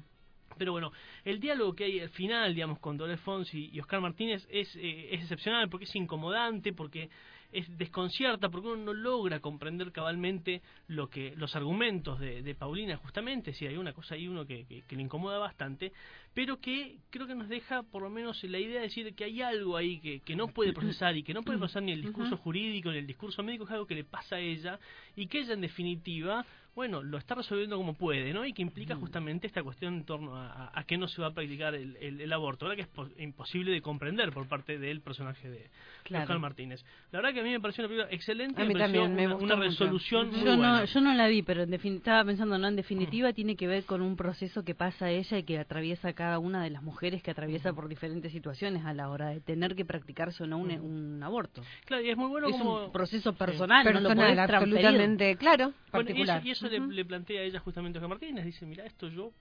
Pero 0.58 0.72
bueno, 0.72 0.92
el 1.24 1.40
diálogo 1.40 1.74
que 1.74 1.86
hay 1.86 2.00
al 2.00 2.10
final, 2.10 2.54
digamos, 2.54 2.80
con 2.80 2.98
Dolores 2.98 3.22
Fonsi 3.22 3.70
y 3.72 3.80
Oscar 3.80 4.02
Martínez 4.02 4.48
es, 4.50 4.76
eh, 4.76 5.10
es 5.12 5.22
excepcional 5.22 5.70
porque 5.70 5.86
es 5.86 5.96
incomodante, 5.96 6.74
porque 6.74 7.10
es 7.52 7.78
desconcierta, 7.78 8.50
porque 8.50 8.68
uno 8.68 8.84
no 8.84 8.94
logra 8.94 9.40
comprender 9.40 9.92
cabalmente 9.92 10.62
lo 10.88 11.10
que 11.10 11.34
los 11.38 11.56
argumentos 11.56 12.20
de, 12.20 12.42
de 12.42 12.56
Paulina, 12.56 12.98
justamente, 12.98 13.54
si 13.54 13.66
hay 13.66 13.78
una 13.78 13.94
cosa 13.94 14.16
ahí 14.16 14.28
uno 14.28 14.46
que, 14.46 14.66
que, 14.66 14.82
que 14.82 14.96
le 14.96 15.04
incomoda 15.04 15.38
bastante, 15.38 15.94
pero 16.34 16.60
que 16.60 16.98
creo 17.10 17.26
que 17.26 17.36
nos 17.36 17.48
deja 17.48 17.84
por 17.84 18.02
lo 18.02 18.10
menos 18.10 18.44
la 18.44 18.60
idea 18.60 18.82
de 18.82 18.88
decir 18.88 19.16
que 19.16 19.24
hay 19.24 19.42
algo 19.42 19.78
ahí 19.78 20.00
que, 20.00 20.20
que 20.22 20.36
no 20.36 20.50
puede 20.50 20.74
procesar 20.74 21.16
y 21.16 21.24
que 21.24 21.34
no 21.34 21.44
puede 21.44 21.58
procesar 21.58 21.84
ni 21.84 21.94
el 21.94 22.02
discurso 22.02 22.36
jurídico 22.38 22.92
ni 22.92 22.98
el 22.98 23.08
discurso 23.08 23.42
médico, 23.44 23.64
es 23.64 23.72
algo 23.72 23.88
que 23.88 23.96
le 23.96 24.04
pasa 24.04 24.36
a 24.36 24.40
ella 24.40 24.78
y 25.16 25.28
que 25.28 25.40
ella 25.40 25.54
en 25.54 25.62
definitiva 25.62 26.46
bueno, 26.78 27.02
lo 27.02 27.18
está 27.18 27.34
resolviendo 27.34 27.76
como 27.76 27.96
puede, 27.96 28.32
¿no? 28.34 28.46
Y 28.46 28.54
que 28.54 28.62
implica 28.62 28.96
justamente 28.96 29.48
esta 29.48 29.64
cuestión 29.64 29.96
en 29.96 30.04
torno 30.06 30.36
a, 30.38 30.52
a, 30.68 30.80
a 30.80 30.84
qué 30.84 30.96
no 30.96 31.08
se 31.08 31.20
va 31.22 31.30
a 31.30 31.32
practicar 31.34 31.74
el, 31.74 31.98
el, 32.00 32.22
el 32.22 32.32
aborto, 32.34 32.66
¿verdad? 32.68 32.76
Que 32.76 32.82
es 32.84 32.88
po- 32.88 33.10
imposible 33.18 33.72
de 33.72 33.82
comprender 33.82 34.32
por 34.32 34.48
parte 34.48 34.78
del 34.78 35.02
personaje 35.02 35.50
de, 35.50 35.70
Claro. 36.04 36.24
Oscar 36.24 36.40
Martínez. 36.40 36.86
La 37.12 37.20
verdad 37.20 37.34
que 37.34 37.42
a 37.42 37.44
mí 37.44 37.50
me 37.50 37.60
pareció 37.60 37.84
una 37.84 37.90
película 37.90 38.14
excelente, 38.16 38.62
A 38.62 38.66
me 38.66 38.70
mí 38.70 38.74
pareció 38.80 39.02
también, 39.02 39.16
me 39.18 39.26
una, 39.28 39.44
una 39.44 39.56
mucho. 39.58 39.70
resolución 39.70 40.30
muy 40.30 40.40
Yo 40.40 40.46
buena. 40.56 40.80
no, 40.80 40.86
yo 40.86 41.02
no 41.02 41.14
la 41.16 41.28
vi, 41.28 41.42
pero 41.42 41.64
en 41.64 41.74
estaba 41.74 42.24
pensando, 42.24 42.58
¿no? 42.58 42.68
En 42.68 42.76
definitiva 42.76 43.34
tiene 43.34 43.56
que 43.56 43.68
ver 43.68 43.84
con 43.84 44.02
un 44.02 44.16
proceso 44.16 44.64
que 44.64 44.76
pasa 44.76 45.10
ella 45.10 45.38
y 45.40 45.44
que 45.44 45.58
atraviesa 45.60 46.14
cada 46.14 46.38
una 46.40 46.64
de 46.64 46.70
las 46.70 46.84
mujeres 46.84 47.22
que 47.24 47.32
atraviesa 47.32 47.74
por 47.74 47.90
diferentes 47.90 48.32
situaciones 48.32 48.86
a 48.86 48.94
la 48.94 49.10
hora 49.10 49.30
de 49.30 49.42
tener 49.42 49.76
que 49.76 49.84
practicarse 49.84 50.44
o 50.44 50.48
no 50.48 50.60
un, 50.60 50.72
un 50.72 51.24
aborto. 51.24 51.62
Claro, 51.86 52.04
y 52.04 52.10
es 52.12 52.18
muy 52.18 52.28
bueno 52.30 52.48
es 52.50 52.54
como... 52.56 52.86
un 52.86 52.92
proceso 52.92 53.34
personal, 53.34 53.84
no 53.84 53.92
lo 54.00 54.10
Personal, 54.10 54.16
podés 54.36 54.48
transferir. 54.48 54.76
absolutamente, 54.78 55.36
claro, 55.38 55.66
Bueno, 55.66 55.74
y 55.74 55.74
eso, 55.74 55.92
particular. 55.92 56.46
y 56.46 56.52
eso 56.52 56.67
le, 56.72 56.80
le 56.88 57.06
plantea 57.06 57.42
a 57.42 57.44
ella 57.44 57.60
justamente 57.60 57.98
a 57.98 58.00
Oscar 58.00 58.10
Martínez, 58.10 58.46
dice, 58.46 58.66
mira, 58.66 58.86
esto 58.86 59.08
yo, 59.10 59.32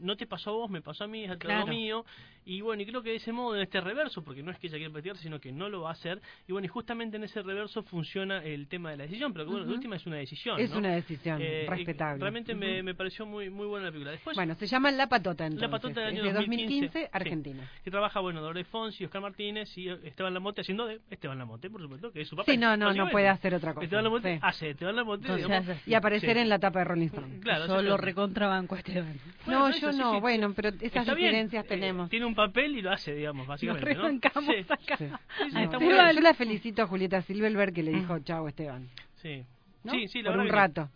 no 0.00 0.16
te 0.16 0.26
pasó 0.26 0.50
a 0.50 0.52
vos, 0.54 0.70
me 0.70 0.80
pasó 0.82 1.04
a 1.04 1.06
mí, 1.06 1.24
es 1.24 1.30
algo 1.30 1.40
Claro. 1.40 1.66
mío, 1.66 2.04
y 2.44 2.60
bueno, 2.60 2.82
y 2.82 2.86
creo 2.86 3.02
que 3.02 3.10
de 3.10 3.16
ese 3.16 3.32
modo, 3.32 3.56
en 3.56 3.62
este 3.62 3.80
reverso, 3.80 4.22
porque 4.22 4.42
no 4.42 4.50
es 4.50 4.58
que 4.58 4.66
ella 4.68 4.76
quiera 4.78 4.92
practicar, 4.92 5.16
sino 5.18 5.40
que 5.40 5.52
no 5.52 5.68
lo 5.68 5.82
va 5.82 5.90
a 5.90 5.92
hacer, 5.92 6.20
y 6.46 6.52
bueno, 6.52 6.64
y 6.66 6.68
justamente 6.68 7.16
en 7.16 7.24
ese 7.24 7.42
reverso 7.42 7.82
funciona 7.82 8.44
el 8.44 8.68
tema 8.68 8.90
de 8.90 8.96
la 8.98 9.04
decisión, 9.04 9.32
pero 9.32 9.44
que 9.46 9.50
bueno, 9.52 9.64
Ujú. 9.66 9.74
última 9.74 9.96
es 9.96 10.06
una 10.06 10.16
decisión, 10.16 10.60
Es 10.60 10.70
¿no? 10.70 10.78
una 10.78 10.90
decisión 10.94 11.38
Eh, 11.40 11.66
respetable. 11.68 12.20
Realmente 12.20 12.54
me, 12.54 12.82
me 12.82 12.94
pareció 12.94 13.26
muy 13.26 13.50
muy 13.50 13.66
buena 13.66 13.86
la 13.86 13.90
película. 13.92 14.12
Después, 14.12 14.36
Bueno, 14.36 14.54
se 14.54 14.66
llama 14.66 14.90
La 14.92 15.08
Patota 15.08 15.44
entonces. 15.46 15.62
La 15.62 15.70
Patota 15.70 16.00
del 16.00 16.14
es 16.14 16.20
año 16.20 16.28
de 16.28 16.32
2015, 16.34 16.74
2015, 16.86 17.00
sí. 17.04 17.10
Argentina. 17.12 17.70
que 17.84 17.90
trabaja, 17.90 18.20
bueno, 18.20 18.40
Dolores 18.40 18.66
Fonsi, 18.68 19.04
Oscar 19.04 19.22
Martínez 19.22 19.76
y 19.78 19.88
Esteban 19.88 20.34
Lamote 20.34 20.60
haciendo 20.60 20.86
de 20.86 21.00
Esteban 21.10 21.38
Lamote, 21.38 21.70
por 21.70 21.80
supuesto, 21.80 22.12
que 22.12 22.20
es 22.22 22.28
su 22.28 22.36
papel. 22.36 22.54
Sí, 22.54 22.60
no, 22.60 22.76
no, 22.76 22.92
no 22.92 23.08
puede 23.10 23.28
hacer 23.28 23.54
otra 23.54 23.72
cosa. 23.74 23.84
Esteban 23.84 24.04
Lamote 24.04 24.34
Sí. 24.34 24.40
hace 24.42 24.70
Esteban 24.70 24.96
Lamote, 24.96 25.22
Entonces 25.26 25.46
digamos. 25.46 25.88
Y 25.88 25.94
aparecer 25.94 26.34
Sí. 26.36 26.40
en 26.42 26.48
la 26.48 26.58
tapa 26.58 26.75
de 26.78 26.84
Rolling 26.84 27.06
Stone. 27.06 27.40
Claro, 27.40 27.60
Yo 27.60 27.66
lo 27.66 27.74
exactamente. 27.80 28.04
recontrabanco 28.06 28.74
a 28.74 28.78
Esteban. 28.78 29.18
Bueno, 29.44 29.68
no, 29.68 29.76
yo 29.76 29.92
no, 29.92 30.14
sí. 30.14 30.20
bueno, 30.20 30.52
pero 30.54 30.68
esas 30.68 30.82
Está 30.82 31.14
bien, 31.14 31.28
diferencias 31.28 31.64
eh, 31.64 31.68
tenemos. 31.68 32.10
tiene 32.10 32.26
un 32.26 32.34
papel 32.34 32.76
y 32.76 32.82
lo 32.82 32.90
hace, 32.92 33.14
digamos, 33.14 33.46
básicamente, 33.46 33.94
¿no? 33.94 34.02
rebancamos 34.02 34.54
Sí. 34.54 34.66
acá. 34.72 34.96
Sí. 34.98 35.04
Sí, 35.06 35.44
sí, 35.50 35.54
No, 35.54 35.60
está 35.60 35.78
yo- 36.12 36.20
la 36.20 36.34
felicito 36.34 36.82
a 36.82 36.86
Julieta 36.86 37.22
Silverberg 37.22 37.72
que 37.72 37.82
le 37.82 37.92
dijo 37.92 38.18
chao 38.20 38.48
Esteban. 38.48 38.88
Sí. 39.22 39.44
¿no? 39.84 39.92
Sí, 39.92 40.08
sí, 40.08 40.22
la 40.22 40.30
Por 40.30 40.38
verdad 40.38 40.42
un 40.42 40.46
que 40.46 40.52
rato. 40.82 40.90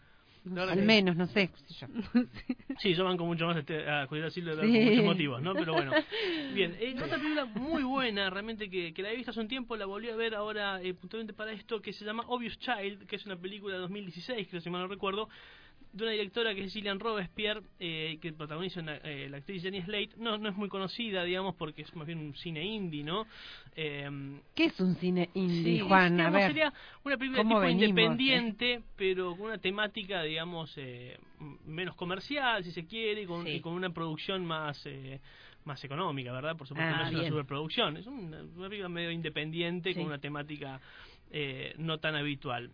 Al 0.72 0.78
que- 0.78 0.82
menos, 0.86 1.16
no 1.16 1.26
sé. 1.26 1.48
qué 1.48 1.74
sé 1.74 1.74
yo. 1.80 1.86
Sí, 2.80 2.94
yo 2.94 3.04
banco 3.04 3.26
mucho 3.26 3.44
más 3.46 3.58
este, 3.58 3.86
a 3.86 4.06
Julieta 4.06 4.30
Silva 4.30 4.52
Sí. 4.54 4.58
por 4.60 4.68
muchos 4.70 5.04
motivos, 5.04 5.42
¿no? 5.42 5.52
Pero 5.52 5.74
bueno. 5.74 5.92
Bien, 6.54 6.74
eh, 6.80 6.94
otra 6.96 7.18
película 7.18 7.44
muy 7.44 7.82
buena, 7.82 8.30
realmente 8.30 8.70
que, 8.70 8.94
que 8.94 9.02
la 9.02 9.10
he 9.12 9.16
visto 9.16 9.32
hace 9.32 9.40
un 9.40 9.48
tiempo, 9.48 9.76
la 9.76 9.84
volví 9.84 10.08
a 10.08 10.16
ver 10.16 10.34
ahora 10.34 10.80
eh, 10.80 10.94
puntualmente 10.94 11.34
para 11.34 11.52
esto, 11.52 11.82
que 11.82 11.92
se 11.92 12.06
llama 12.06 12.24
Obvious 12.26 12.58
Child, 12.58 13.06
que 13.06 13.16
es 13.16 13.26
una 13.26 13.36
película 13.36 13.74
de 13.74 13.80
2016, 13.82 14.48
creo 14.48 14.62
si 14.62 14.70
mal 14.70 14.80
no 14.80 14.88
recuerdo, 14.88 15.28
de 15.92 16.02
una 16.04 16.12
directora 16.12 16.54
que 16.54 16.64
es 16.64 16.72
Gillian 16.72 17.00
Robespierre, 17.00 17.62
eh, 17.80 18.18
que 18.22 18.32
protagoniza 18.32 18.80
una- 18.80 18.96
eh, 18.98 19.28
la 19.28 19.38
actriz 19.38 19.62
Jenny 19.62 19.82
Slate. 19.82 20.10
No, 20.18 20.38
no 20.38 20.48
es 20.48 20.54
muy 20.56 20.68
conocida, 20.68 21.24
digamos, 21.24 21.56
porque 21.56 21.82
es 21.82 21.94
más 21.96 22.06
bien 22.06 22.18
un 22.18 22.34
cine 22.36 22.64
indie, 22.64 23.02
¿no? 23.02 23.26
Eh, 23.74 24.08
¿Qué 24.54 24.66
es 24.66 24.78
un 24.80 24.94
cine 24.96 25.30
indie, 25.34 25.78
Sí, 25.78 25.80
Juan? 25.80 26.20
A 26.20 26.30
ver. 26.30 26.46
sería 26.48 26.72
una 27.04 27.16
película 27.16 27.42
¿cómo 27.42 27.56
tipo 27.56 27.60
venimos, 27.60 27.88
independiente, 27.88 28.82
pero 28.96 29.36
con 29.36 29.46
una 29.46 29.58
temática, 29.58 30.22
digamos, 30.22 30.72
eh, 30.76 31.18
menos 31.66 31.96
comercial, 31.96 32.62
si 32.62 32.70
se 32.72 32.86
quiere, 32.86 33.22
y 33.22 33.26
con, 33.26 33.44
Sí. 33.44 33.52
y 33.54 33.60
con 33.60 33.72
una 33.74 33.90
producción 33.90 34.44
más 34.46 34.80
eh, 34.86 35.20
más 35.64 35.84
económica, 35.84 36.32
¿verdad? 36.32 36.56
Por 36.56 36.66
supuesto, 36.66 36.94
Ah, 36.94 37.02
no 37.02 37.08
es 37.08 37.14
una 37.14 37.28
superproducción, 37.28 37.96
es 37.98 38.06
una, 38.06 38.42
una 38.42 38.68
película 38.68 38.88
medio 38.88 39.10
independiente 39.10 39.92
Sí. 39.92 39.98
con 39.98 40.06
una 40.06 40.18
temática 40.18 40.80
eh, 41.32 41.74
no 41.78 41.98
tan 41.98 42.16
habitual. 42.16 42.70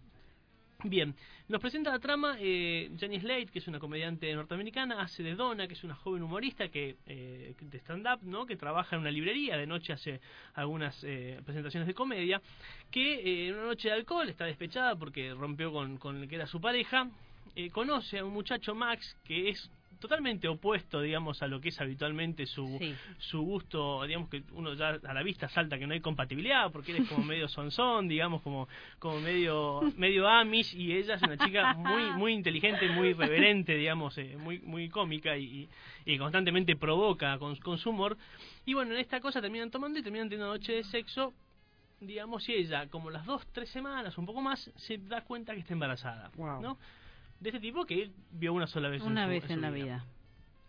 Bien, 0.85 1.14
nos 1.49 1.61
presenta 1.61 1.90
la 1.90 1.99
trama 1.99 2.37
eh, 2.38 2.90
Jenny 2.99 3.18
Slate, 3.18 3.47
que 3.47 3.61
es 3.61 3.66
una 3.66 3.78
comediante 3.78 4.33
norteamericana, 4.35 5.00
hace 5.00 5.23
de 5.23 5.35
Donna, 5.35 5.66
que 5.66 5.73
es 5.73 5.83
una 5.85 5.95
joven 5.95 6.23
humorista 6.23 6.68
que 6.68 6.97
eh, 7.06 7.54
de 7.59 7.78
stand-up, 7.78 8.21
¿no? 8.23 8.45
que 8.45 8.56
trabaja 8.56 8.95
en 8.95 9.00
una 9.00 9.11
librería, 9.11 9.56
de 9.56 9.66
noche 9.66 9.95
hace 9.95 10.21
algunas 10.54 11.02
eh, 11.02 11.40
presentaciones 11.47 11.87
de 11.87 11.95
comedia, 11.95 12.42
que 12.90 13.14
eh, 13.14 13.49
en 13.49 13.54
una 13.54 13.64
noche 13.64 13.88
de 13.88 13.95
alcohol 13.95 14.28
está 14.28 14.45
despechada 14.45 14.97
porque 14.97 15.33
rompió 15.33 15.73
con, 15.73 15.97
con 15.97 16.23
el 16.23 16.28
que 16.28 16.37
era 16.37 16.47
su 16.47 16.61
pareja, 16.61 17.09
eh, 17.54 17.71
conoce 17.71 18.18
a 18.18 18.25
un 18.25 18.35
muchacho 18.35 18.75
Max 18.75 19.16
que 19.25 19.49
es 19.49 19.71
totalmente 19.99 20.49
opuesto, 20.49 21.00
digamos, 21.00 21.43
a 21.43 21.47
lo 21.47 21.61
que 21.61 21.71
es 21.71 21.81
habitualmente 21.81 22.47
su, 22.47 22.67
Sí. 22.79 22.95
su 23.19 23.41
gusto, 23.43 24.05
digamos 24.05 24.29
que 24.29 24.43
uno 24.53 24.75
ya 24.75 24.99
a 25.03 25.15
la 25.15 25.23
vista 25.23 25.49
salta 25.49 25.79
que 25.79 25.87
no 25.87 25.95
hay 25.95 26.00
compatibilidad, 26.00 26.71
porque 26.73 26.93
él 26.93 27.03
es 27.03 27.09
como 27.09 27.25
medio 27.25 27.49
sonzón, 27.49 28.09
digamos, 28.09 28.43
como, 28.43 28.69
como 28.99 29.21
medio, 29.21 29.81
medio 29.97 30.29
amish, 30.29 30.75
y 30.75 30.93
ella 30.93 31.15
es 31.15 31.23
una 31.23 31.37
chica 31.37 31.75
muy, 31.75 32.11
muy 32.12 32.33
inteligente, 32.33 32.88
muy 32.91 33.12
reverente, 33.12 33.75
digamos, 33.75 34.17
eh, 34.19 34.37
muy, 34.38 34.59
muy 34.61 34.88
cómica 34.88 35.37
y, 35.37 35.69
y 36.05 36.19
constantemente 36.19 36.76
provoca 36.76 37.38
con, 37.38 37.57
con 37.57 37.79
su 37.79 37.91
humor. 37.91 38.17
Y 38.65 38.75
bueno, 38.75 38.93
en 38.95 39.00
esta 39.00 39.21
cosa 39.21 39.41
terminan 39.41 39.71
tomando 39.71 39.99
y 39.99 40.03
terminan 40.03 40.29
teniendo 40.29 40.47
una 40.50 40.59
noche 40.59 40.73
de 40.73 40.85
sexo, 40.85 41.33
digamos, 42.00 42.49
y 42.49 42.55
ella, 42.55 42.87
como 42.88 43.11
las 43.11 43.25
dos, 43.25 43.47
tres 43.53 43.71
semanas, 43.71 44.19
un 44.19 44.26
poco 44.26 44.41
más, 44.43 44.71
se 44.76 44.99
da 44.99 45.23
cuenta 45.23 45.55
que 45.55 45.61
está 45.61 45.73
embarazada, 45.73 46.31
Wow. 46.37 46.61
¿no? 46.61 46.79
De 47.40 47.50
este 47.50 47.61
tipo 47.61 47.85
que 47.85 48.02
él 48.02 48.12
vio 48.33 48.52
una 48.55 48.66
sola 48.66 48.88
vez 48.88 49.02
Una 49.02 49.25
su- 49.25 49.31
vez 49.31 49.50
en 49.50 49.61
la 49.61 49.71
vida. 49.71 50.05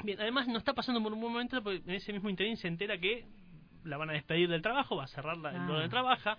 Bien, 0.04 0.20
además 0.22 0.48
no 0.48 0.58
está 0.58 0.74
pasando 0.74 1.02
por 1.02 1.12
un 1.14 1.20
buen 1.22 1.32
momento 1.34 1.62
porque 1.64 1.82
en 1.86 1.92
ese 1.96 2.14
mismo 2.14 2.30
interín 2.30 2.58
se 2.58 2.68
entera 2.68 2.98
que 2.98 3.26
la 3.84 3.98
van 3.98 4.10
a 4.10 4.14
despedir 4.14 4.50
del 4.50 4.62
trabajo, 4.62 4.96
va 4.98 5.06
a 5.06 5.08
cerrar 5.08 5.38
la, 5.38 5.50
Ah. 5.50 5.66
donde 5.68 5.90
trabaja. 5.90 6.38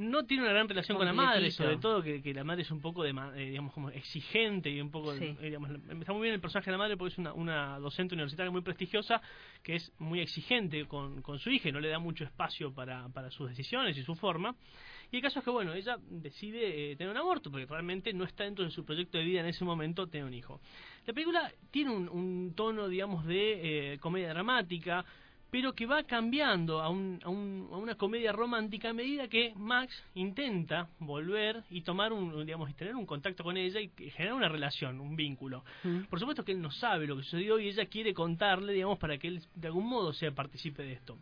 No 0.00 0.24
tiene 0.24 0.42
una 0.44 0.52
gran 0.52 0.68
relación 0.68 0.96
con 0.96 1.06
la 1.06 1.12
madre, 1.12 1.50
sobre 1.50 1.76
todo 1.76 2.02
que, 2.02 2.22
que 2.22 2.32
la 2.34 2.42
madre 2.42 2.62
es 2.62 2.70
un 2.70 2.80
poco 2.80 3.02
de, 3.02 3.10
eh, 3.10 3.50
digamos, 3.50 3.72
como 3.74 3.90
exigente 3.90 4.70
y 4.70 4.80
un 4.80 4.90
poco, 4.90 5.14
Sí. 5.14 5.24
eh, 5.40 5.46
digamos, 5.46 5.70
está 5.70 6.12
muy 6.12 6.22
bien 6.22 6.34
el 6.34 6.40
personaje 6.40 6.70
de 6.70 6.72
la 6.72 6.78
madre 6.78 6.96
porque 6.96 7.12
es 7.12 7.18
una, 7.18 7.32
una 7.34 7.78
docente 7.78 8.14
universitaria 8.14 8.50
muy 8.50 8.62
prestigiosa 8.62 9.20
que 9.62 9.76
es 9.76 9.92
muy 9.98 10.20
exigente 10.20 10.86
con, 10.86 11.20
con 11.22 11.38
su 11.38 11.50
hija 11.50 11.68
y 11.68 11.72
no 11.72 11.80
le 11.80 11.88
da 11.88 11.98
mucho 11.98 12.24
espacio 12.24 12.72
para, 12.72 13.08
para 13.10 13.30
sus 13.30 13.48
decisiones 13.50 13.96
y 13.96 14.02
su 14.02 14.14
forma. 14.14 14.56
Y 15.12 15.16
el 15.16 15.22
caso 15.22 15.40
es 15.40 15.44
que, 15.44 15.50
bueno, 15.50 15.74
ella 15.74 15.98
decide 16.08 16.92
eh, 16.92 16.96
tener 16.96 17.10
un 17.10 17.16
aborto 17.18 17.50
porque 17.50 17.66
realmente 17.66 18.12
no 18.12 18.24
está 18.24 18.44
dentro 18.44 18.64
de 18.64 18.70
su 18.70 18.84
proyecto 18.84 19.18
de 19.18 19.24
vida 19.24 19.40
en 19.40 19.46
ese 19.46 19.64
momento 19.64 20.06
tener 20.06 20.24
un 20.26 20.34
hijo. 20.34 20.60
La 21.06 21.12
película 21.12 21.52
tiene 21.70 21.90
un, 21.90 22.08
un 22.08 22.54
tono, 22.54 22.88
digamos, 22.88 23.26
de 23.26 23.98
comedia 24.00 24.28
dramática, 24.30 25.04
pero 25.50 25.72
que 25.72 25.84
va 25.86 26.02
cambiando 26.04 26.80
a, 26.80 26.88
un, 26.88 27.18
a, 27.24 27.28
un- 27.28 27.68
a 27.72 27.76
una 27.76 27.94
comedia 27.96 28.30
romántica 28.32 28.90
a 28.90 28.92
medida 28.92 29.26
que 29.28 29.52
Max 29.56 29.92
intenta 30.14 30.88
volver 31.00 31.64
y 31.70 31.80
tomar 31.82 32.12
un, 32.12 32.46
digamos, 32.46 32.74
tener 32.76 32.94
un 32.94 33.06
contacto 33.06 33.42
con 33.42 33.56
ella 33.56 33.80
y 33.80 33.88
generar 34.10 34.34
una 34.34 34.48
relación, 34.48 35.00
un 35.00 35.16
vínculo. 35.16 35.64
Mm. 35.82 36.02
Por 36.04 36.18
supuesto 36.20 36.44
que 36.44 36.52
él 36.52 36.60
no 36.62 36.70
sabe 36.70 37.06
lo 37.06 37.16
que 37.16 37.24
sucedió 37.24 37.58
y 37.58 37.68
ella 37.68 37.86
quiere 37.86 38.14
contarle, 38.14 38.72
digamos, 38.72 38.98
para 38.98 39.18
que 39.18 39.28
él 39.28 39.42
de 39.54 39.66
algún 39.68 39.86
modo 39.88 40.12
sea 40.12 40.30
partícipe 40.32 40.82
de 40.82 40.92
esto. 40.92 41.16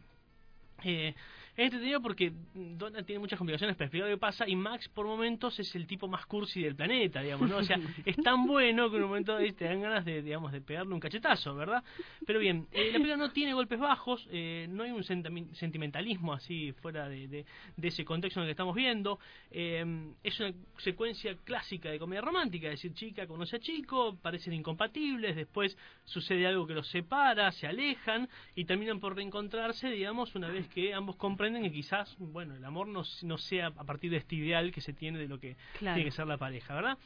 Eh, 0.85 1.15
es 1.59 1.65
entretenido 1.65 2.01
porque 2.01 2.33
Donna 2.55 3.03
tiene 3.03 3.19
muchas 3.19 3.37
complicaciones 3.37 3.75
para 3.77 3.87
explicar 3.87 4.09
lo 4.09 4.15
que 4.15 4.21
pasa 4.21 4.49
y 4.49 4.55
Max 4.55 4.89
por 4.89 5.07
momentos 5.07 5.59
es 5.59 5.75
el 5.75 5.89
tipo 5.89 6.07
más 6.07 6.25
cursi 6.25 6.63
del 6.63 6.77
planeta, 6.77 7.21
digamos, 7.21 7.51
¿no? 7.51 7.57
O 7.57 7.65
sea, 7.65 7.79
es 8.07 8.17
tan 8.17 8.47
bueno 8.47 8.89
que 8.91 8.97
en 8.97 9.03
un 9.03 9.09
momento 9.09 9.37
te 9.57 9.65
dan 9.65 9.81
ganas 9.83 10.05
de, 10.05 10.23
digamos, 10.23 10.53
de 10.53 10.61
pegarle 10.61 10.95
un 10.95 11.01
cachetazo, 11.01 11.57
¿verdad? 11.57 11.83
Pero 12.25 12.39
bien, 12.39 12.69
eh, 12.71 12.87
la 12.87 12.93
película 12.93 13.17
no 13.17 13.31
tiene 13.33 13.55
golpes 13.55 13.81
bajos, 13.81 14.29
eh, 14.31 14.67
no 14.71 14.85
hay 14.85 14.93
un 14.93 15.03
sentimentalismo 15.03 16.33
así 16.33 16.73
fuera 16.81 17.09
de, 17.09 17.27
de- 17.27 17.45
de 17.77 17.89
ese 17.89 18.05
contexto 18.05 18.39
en 18.39 18.45
el 18.45 18.49
que 18.49 18.53
estamos 18.53 18.77
viendo. 18.77 19.19
Eh, 19.51 20.13
es 20.23 20.39
una 20.39 20.53
secuencia 20.77 21.37
clásica 21.45 21.91
de 21.91 21.99
comedia 21.99 22.21
romántica, 22.21 22.69
es 22.69 22.75
decir, 22.75 22.93
chica 22.95 23.27
conoce 23.27 23.57
a 23.57 23.59
chico, 23.59 24.17
parecen 24.23 24.53
incompatibles, 24.53 25.35
después 25.35 25.77
sucede 26.05 26.47
algo 26.47 26.67
que 26.69 26.75
los 26.75 26.87
separa, 26.89 27.51
se 27.51 27.67
alejan 27.67 28.29
y 28.55 28.65
terminan 28.65 29.01
por 29.01 29.17
reencontrarse, 29.17 29.91
digamos, 29.91 30.35
una 30.37 30.49
vez 30.49 30.69
que 30.69 30.95
ambos 30.95 31.17
comprenden 31.17 31.48
que 31.55 31.73
quizás, 31.73 32.15
bueno, 32.19 32.55
el 32.55 32.65
amor 32.65 32.87
no, 32.89 33.03
no 33.23 33.39
sea 33.39 33.69
a 33.69 33.85
partir 33.85 34.11
de 34.11 34.19
este 34.19 34.37
ideal 34.37 34.71
que 34.73 34.81
se 34.81 34.93
tiene 34.93 35.19
de 35.19 35.29
lo 35.29 35.39
que 35.39 35.57
Claro. 35.79 35.95
tiene 35.97 36.11
que 36.11 36.15
ser 36.17 36.27
la 36.27 36.37
pareja, 36.39 36.75
¿verdad? 36.75 36.99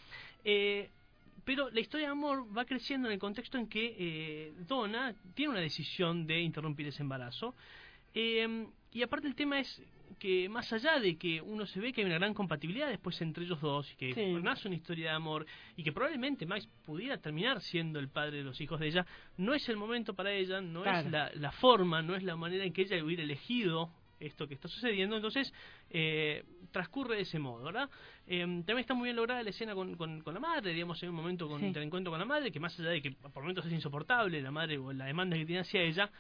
Eh, 0.44 0.90
pero 1.44 1.70
la 1.70 1.80
historia 1.80 2.06
de 2.06 2.12
amor 2.12 2.46
va 2.56 2.64
creciendo 2.64 3.08
en 3.08 3.14
el 3.14 3.18
contexto 3.18 3.58
en 3.58 3.66
que 3.68 3.96
eh, 3.98 4.52
Donna 4.68 5.14
tiene 5.34 5.52
una 5.52 5.60
decisión 5.60 6.26
de 6.26 6.40
interrumpir 6.40 6.86
ese 6.86 7.02
embarazo. 7.02 7.54
Eh, 8.14 8.66
y 8.92 9.02
aparte 9.02 9.26
el 9.26 9.34
tema 9.34 9.58
es 9.58 9.82
que 10.18 10.48
más 10.48 10.70
allá 10.72 11.00
de 11.00 11.16
que 11.16 11.40
uno 11.40 11.66
se 11.66 11.80
ve 11.80 11.92
que 11.92 12.02
hay 12.02 12.06
una 12.06 12.18
gran 12.18 12.34
compatibilidad 12.34 12.86
después 12.88 13.20
entre 13.22 13.44
ellos 13.44 13.60
dos 13.60 13.90
y 13.92 13.96
que 13.96 14.14
Sí. 14.14 14.34
nace 14.42 14.68
una 14.68 14.76
historia 14.76 15.06
de 15.10 15.16
amor 15.16 15.46
y 15.74 15.82
que 15.82 15.90
probablemente 15.90 16.44
Max 16.46 16.68
pudiera 16.84 17.16
terminar 17.18 17.60
siendo 17.62 17.98
el 17.98 18.08
padre 18.08 18.36
de 18.38 18.44
los 18.44 18.60
hijos 18.60 18.78
de 18.78 18.88
ella, 18.88 19.06
no 19.38 19.54
es 19.54 19.66
el 19.70 19.76
momento 19.78 20.14
para 20.14 20.30
ella, 20.32 20.60
no 20.60 20.82
Claro. 20.82 21.06
es 21.06 21.10
la, 21.10 21.30
la 21.34 21.50
forma, 21.50 22.02
no 22.02 22.14
es 22.14 22.22
la 22.22 22.36
manera 22.36 22.64
en 22.64 22.72
que 22.72 22.82
ella 22.82 23.02
hubiera 23.02 23.22
elegido 23.22 23.90
esto 24.26 24.46
que 24.48 24.54
está 24.54 24.68
sucediendo, 24.68 25.16
entonces 25.16 25.52
eh, 25.90 26.44
transcurre 26.70 27.16
de 27.16 27.22
ese 27.22 27.38
modo, 27.38 27.64
¿verdad? 27.64 27.88
Eh, 28.26 28.40
también 28.40 28.78
está 28.78 28.94
muy 28.94 29.06
bien 29.06 29.16
lograda 29.16 29.42
la 29.42 29.50
escena 29.50 29.74
con, 29.74 29.94
con, 29.96 30.20
con 30.22 30.34
la 30.34 30.40
madre, 30.40 30.72
digamos, 30.72 31.02
en 31.02 31.08
un 31.10 31.14
momento 31.16 31.48
con 31.48 31.60
Sí. 31.60 31.66
el 31.66 31.82
encuentro 31.82 32.10
con 32.10 32.18
la 32.18 32.24
madre, 32.26 32.50
que 32.50 32.60
más 32.60 32.78
allá 32.80 32.90
de 32.90 33.02
que 33.02 33.10
por 33.12 33.42
momentos 33.42 33.66
es 33.66 33.72
insoportable 33.72 34.40
la 34.40 34.50
madre 34.50 34.78
o 34.78 34.92
la 34.92 35.06
demanda 35.06 35.36
que 35.36 35.44
tiene 35.46 35.60
hacia 35.60 35.82
ella, 35.82 36.10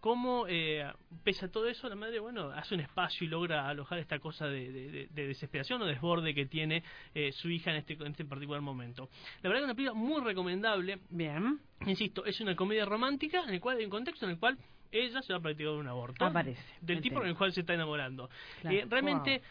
cómo, 0.00 0.46
eh, 0.48 0.90
pese 1.22 1.44
a 1.44 1.50
todo 1.50 1.68
eso, 1.68 1.88
la 1.88 1.94
madre, 1.94 2.18
bueno, 2.20 2.50
hace 2.50 2.74
un 2.74 2.80
espacio 2.80 3.26
y 3.26 3.30
logra 3.30 3.68
alojar 3.68 3.98
esta 3.98 4.18
cosa 4.18 4.46
de, 4.46 4.72
de- 4.72 4.90
de- 4.90 5.06
de 5.08 5.26
desesperación 5.28 5.80
o 5.82 5.86
desborde 5.86 6.34
que 6.34 6.46
tiene 6.46 6.82
eh, 7.14 7.32
su 7.32 7.50
hija 7.50 7.70
en 7.70 7.76
este, 7.76 7.92
en 7.94 8.06
este 8.08 8.24
particular 8.24 8.62
momento. 8.62 9.08
La 9.42 9.50
verdad 9.50 9.60
que 9.60 9.64
es 9.64 9.64
una 9.64 9.74
película 9.74 9.94
muy 9.94 10.20
recomendable, 10.24 10.98
Bien. 11.10 11.60
insisto, 11.86 12.24
es 12.24 12.40
una 12.40 12.56
comedia 12.56 12.84
romántica 12.86 13.42
en 13.44 13.50
el 13.50 13.60
cual 13.60 13.76
hay 13.78 13.84
un 13.84 13.90
contexto 13.90 14.24
en 14.24 14.32
el 14.32 14.38
cual 14.38 14.58
ella 14.92 15.22
se 15.22 15.32
va 15.32 15.38
a 15.38 15.42
practicar 15.42 15.72
un 15.74 15.86
aborto. 15.86 16.24
Aparece 16.24 16.64
Del 16.80 16.96
el 16.96 17.02
tipo 17.02 17.20
con 17.20 17.28
el 17.28 17.36
cual 17.36 17.52
se 17.52 17.60
está 17.60 17.74
enamorando. 17.74 18.28
Claro. 18.60 18.76
Eh, 18.76 18.86
realmente, 18.88 19.42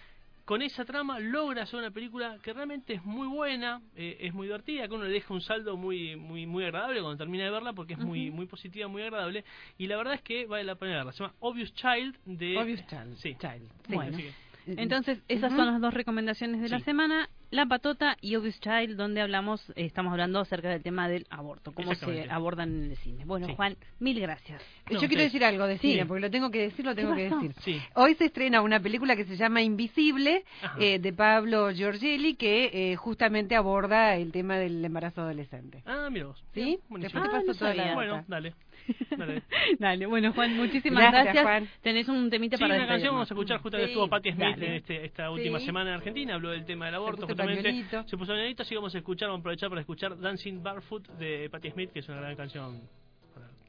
con 0.49 0.63
esa 0.63 0.83
trama 0.83 1.19
logra 1.19 1.61
hacer 1.61 1.77
una 1.77 1.91
película 1.91 2.39
que 2.41 2.53
realmente 2.53 2.95
es 2.95 3.05
muy 3.05 3.27
buena, 3.27 3.83
eh, 3.95 4.17
es 4.21 4.33
muy 4.33 4.47
divertida, 4.47 4.87
que 4.87 4.95
uno 4.95 5.03
le 5.03 5.11
deja 5.11 5.31
un 5.31 5.41
saldo 5.41 5.77
muy 5.77 6.15
muy 6.15 6.47
muy 6.47 6.63
agradable 6.63 7.01
cuando 7.01 7.19
termina 7.19 7.43
de 7.43 7.51
verla 7.51 7.73
porque 7.73 7.93
es 7.93 7.99
muy 7.99 8.31
muy 8.31 8.47
positiva, 8.47 8.87
muy 8.87 9.03
agradable. 9.03 9.45
Y 9.77 9.85
la 9.85 9.97
verdad 9.97 10.15
es 10.15 10.23
que 10.23 10.47
vale 10.47 10.63
la 10.63 10.73
pena 10.73 10.95
verla. 10.95 11.11
Se 11.11 11.19
llama 11.19 11.35
Obvious 11.41 11.71
Child 11.75 12.17
de... 12.25 12.57
Obvious 12.57 12.83
Child. 12.87 13.15
Sí. 13.17 13.35
Child. 13.39 13.69
Sí, 13.87 13.93
Bueno. 13.93 14.17
Entonces, 14.65 15.21
esas 15.27 15.53
son 15.53 15.67
las 15.67 15.79
dos 15.81 15.93
recomendaciones 15.93 16.61
de 16.61 16.69
la 16.69 16.79
semana. 16.79 17.29
La 17.51 17.65
patota 17.65 18.15
y 18.21 18.35
Obvious 18.35 18.59
Child, 18.59 18.95
donde 18.95 19.21
hablamos, 19.21 19.67
eh, 19.71 19.85
estamos 19.85 20.11
hablando 20.11 20.39
acerca 20.39 20.69
del 20.69 20.83
tema 20.83 21.07
del 21.09 21.25
aborto, 21.31 21.71
cómo 21.71 21.95
se 21.95 22.29
abordan 22.29 22.69
en 22.83 22.91
el 22.91 22.97
cine. 22.97 23.25
Bueno, 23.25 23.47
Sí. 23.47 23.55
Juan, 23.55 23.75
mil 23.99 24.19
gracias. 24.19 24.61
No, 24.91 25.01
Yo 25.01 25.07
quiero 25.07 25.23
decir 25.23 25.43
algo 25.43 25.65
de 25.65 25.79
Sí. 25.79 25.93
cine, 25.93 26.05
porque 26.05 26.21
lo 26.21 26.29
tengo 26.29 26.51
que 26.51 26.59
decir, 26.61 26.85
lo 26.85 26.93
tengo 26.93 27.15
que 27.15 27.23
decir. 27.29 27.53
Sí. 27.61 27.81
Hoy 27.95 28.13
se 28.15 28.25
estrena 28.25 28.61
una 28.61 28.79
película 28.79 29.15
que 29.15 29.25
se 29.25 29.35
llama 29.35 29.63
Invisible, 29.63 30.43
eh, 30.79 30.99
de 30.99 31.13
Pablo 31.13 31.71
Giorgelli, 31.71 32.35
que 32.35 32.91
eh, 32.91 32.95
justamente 32.97 33.55
aborda 33.55 34.15
el 34.15 34.31
tema 34.31 34.57
del 34.57 34.85
embarazo 34.85 35.21
adolescente. 35.21 35.81
Ah, 35.87 36.07
mira 36.11 36.27
vos. 36.27 36.37
¿Sí? 36.53 36.61
Bien, 36.63 36.79
buenísimo. 36.87 37.21
Después 37.21 37.23
te 37.23 37.29
Ah, 37.29 37.31
paso 37.31 37.47
no 37.47 37.55
toda 37.57 37.73
la. 37.73 37.93
Bueno, 37.95 38.25
dale. 38.27 38.53
dale. 39.17 39.43
Dale, 39.77 40.05
bueno, 40.07 40.33
Juan, 40.33 40.55
muchísimas 40.55 41.01
Gracias, 41.11 41.23
gracias. 41.25 41.43
Juan. 41.43 41.69
Tenés 41.83 42.07
un 42.09 42.29
temita 42.29 42.57
Sí, 42.57 42.63
para 42.63 42.75
una 42.75 42.87
canción 42.87 43.13
vamos 43.13 43.29
a 43.29 43.33
escuchar 43.35 43.59
justo 43.61 43.77
que 43.77 43.83
Sí, 43.83 43.89
estuvo 43.91 44.07
Patti 44.07 44.31
Smith 44.31 44.57
en 44.57 44.73
este, 44.73 45.05
esta 45.05 45.29
última 45.29 45.59
Sí. 45.59 45.65
semana 45.67 45.91
en 45.91 45.95
Argentina, 45.97 46.33
habló 46.35 46.49
del 46.49 46.65
tema 46.65 46.85
del 46.87 46.95
aborto, 46.95 47.27
pañuelito. 47.45 48.03
Se 48.07 48.17
puso 48.17 48.31
pañuelito, 48.33 48.63
así 48.63 48.69
que 48.69 48.75
vamos 48.75 48.95
a 48.95 48.97
escuchar, 48.97 49.29
vamos 49.29 49.39
a 49.39 49.41
aprovechar 49.41 49.69
para 49.69 49.81
escuchar 49.81 50.19
Dancing 50.19 50.61
Barefoot 50.61 51.07
de 51.17 51.49
Patti 51.49 51.71
Smith, 51.71 51.91
que 51.91 51.99
es 51.99 52.09
una 52.09 52.21
gran 52.21 52.35
canción. 52.35 52.81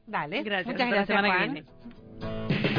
Dale. 0.07 0.43
Gracias. 0.43 0.67
Muchas 0.67 0.81
hasta 0.81 0.85
la 0.85 0.95
gracias, 0.95 1.07
semana 1.07 1.27
Juan. 1.37 1.53
que 1.53 1.61
viene. 1.61 2.70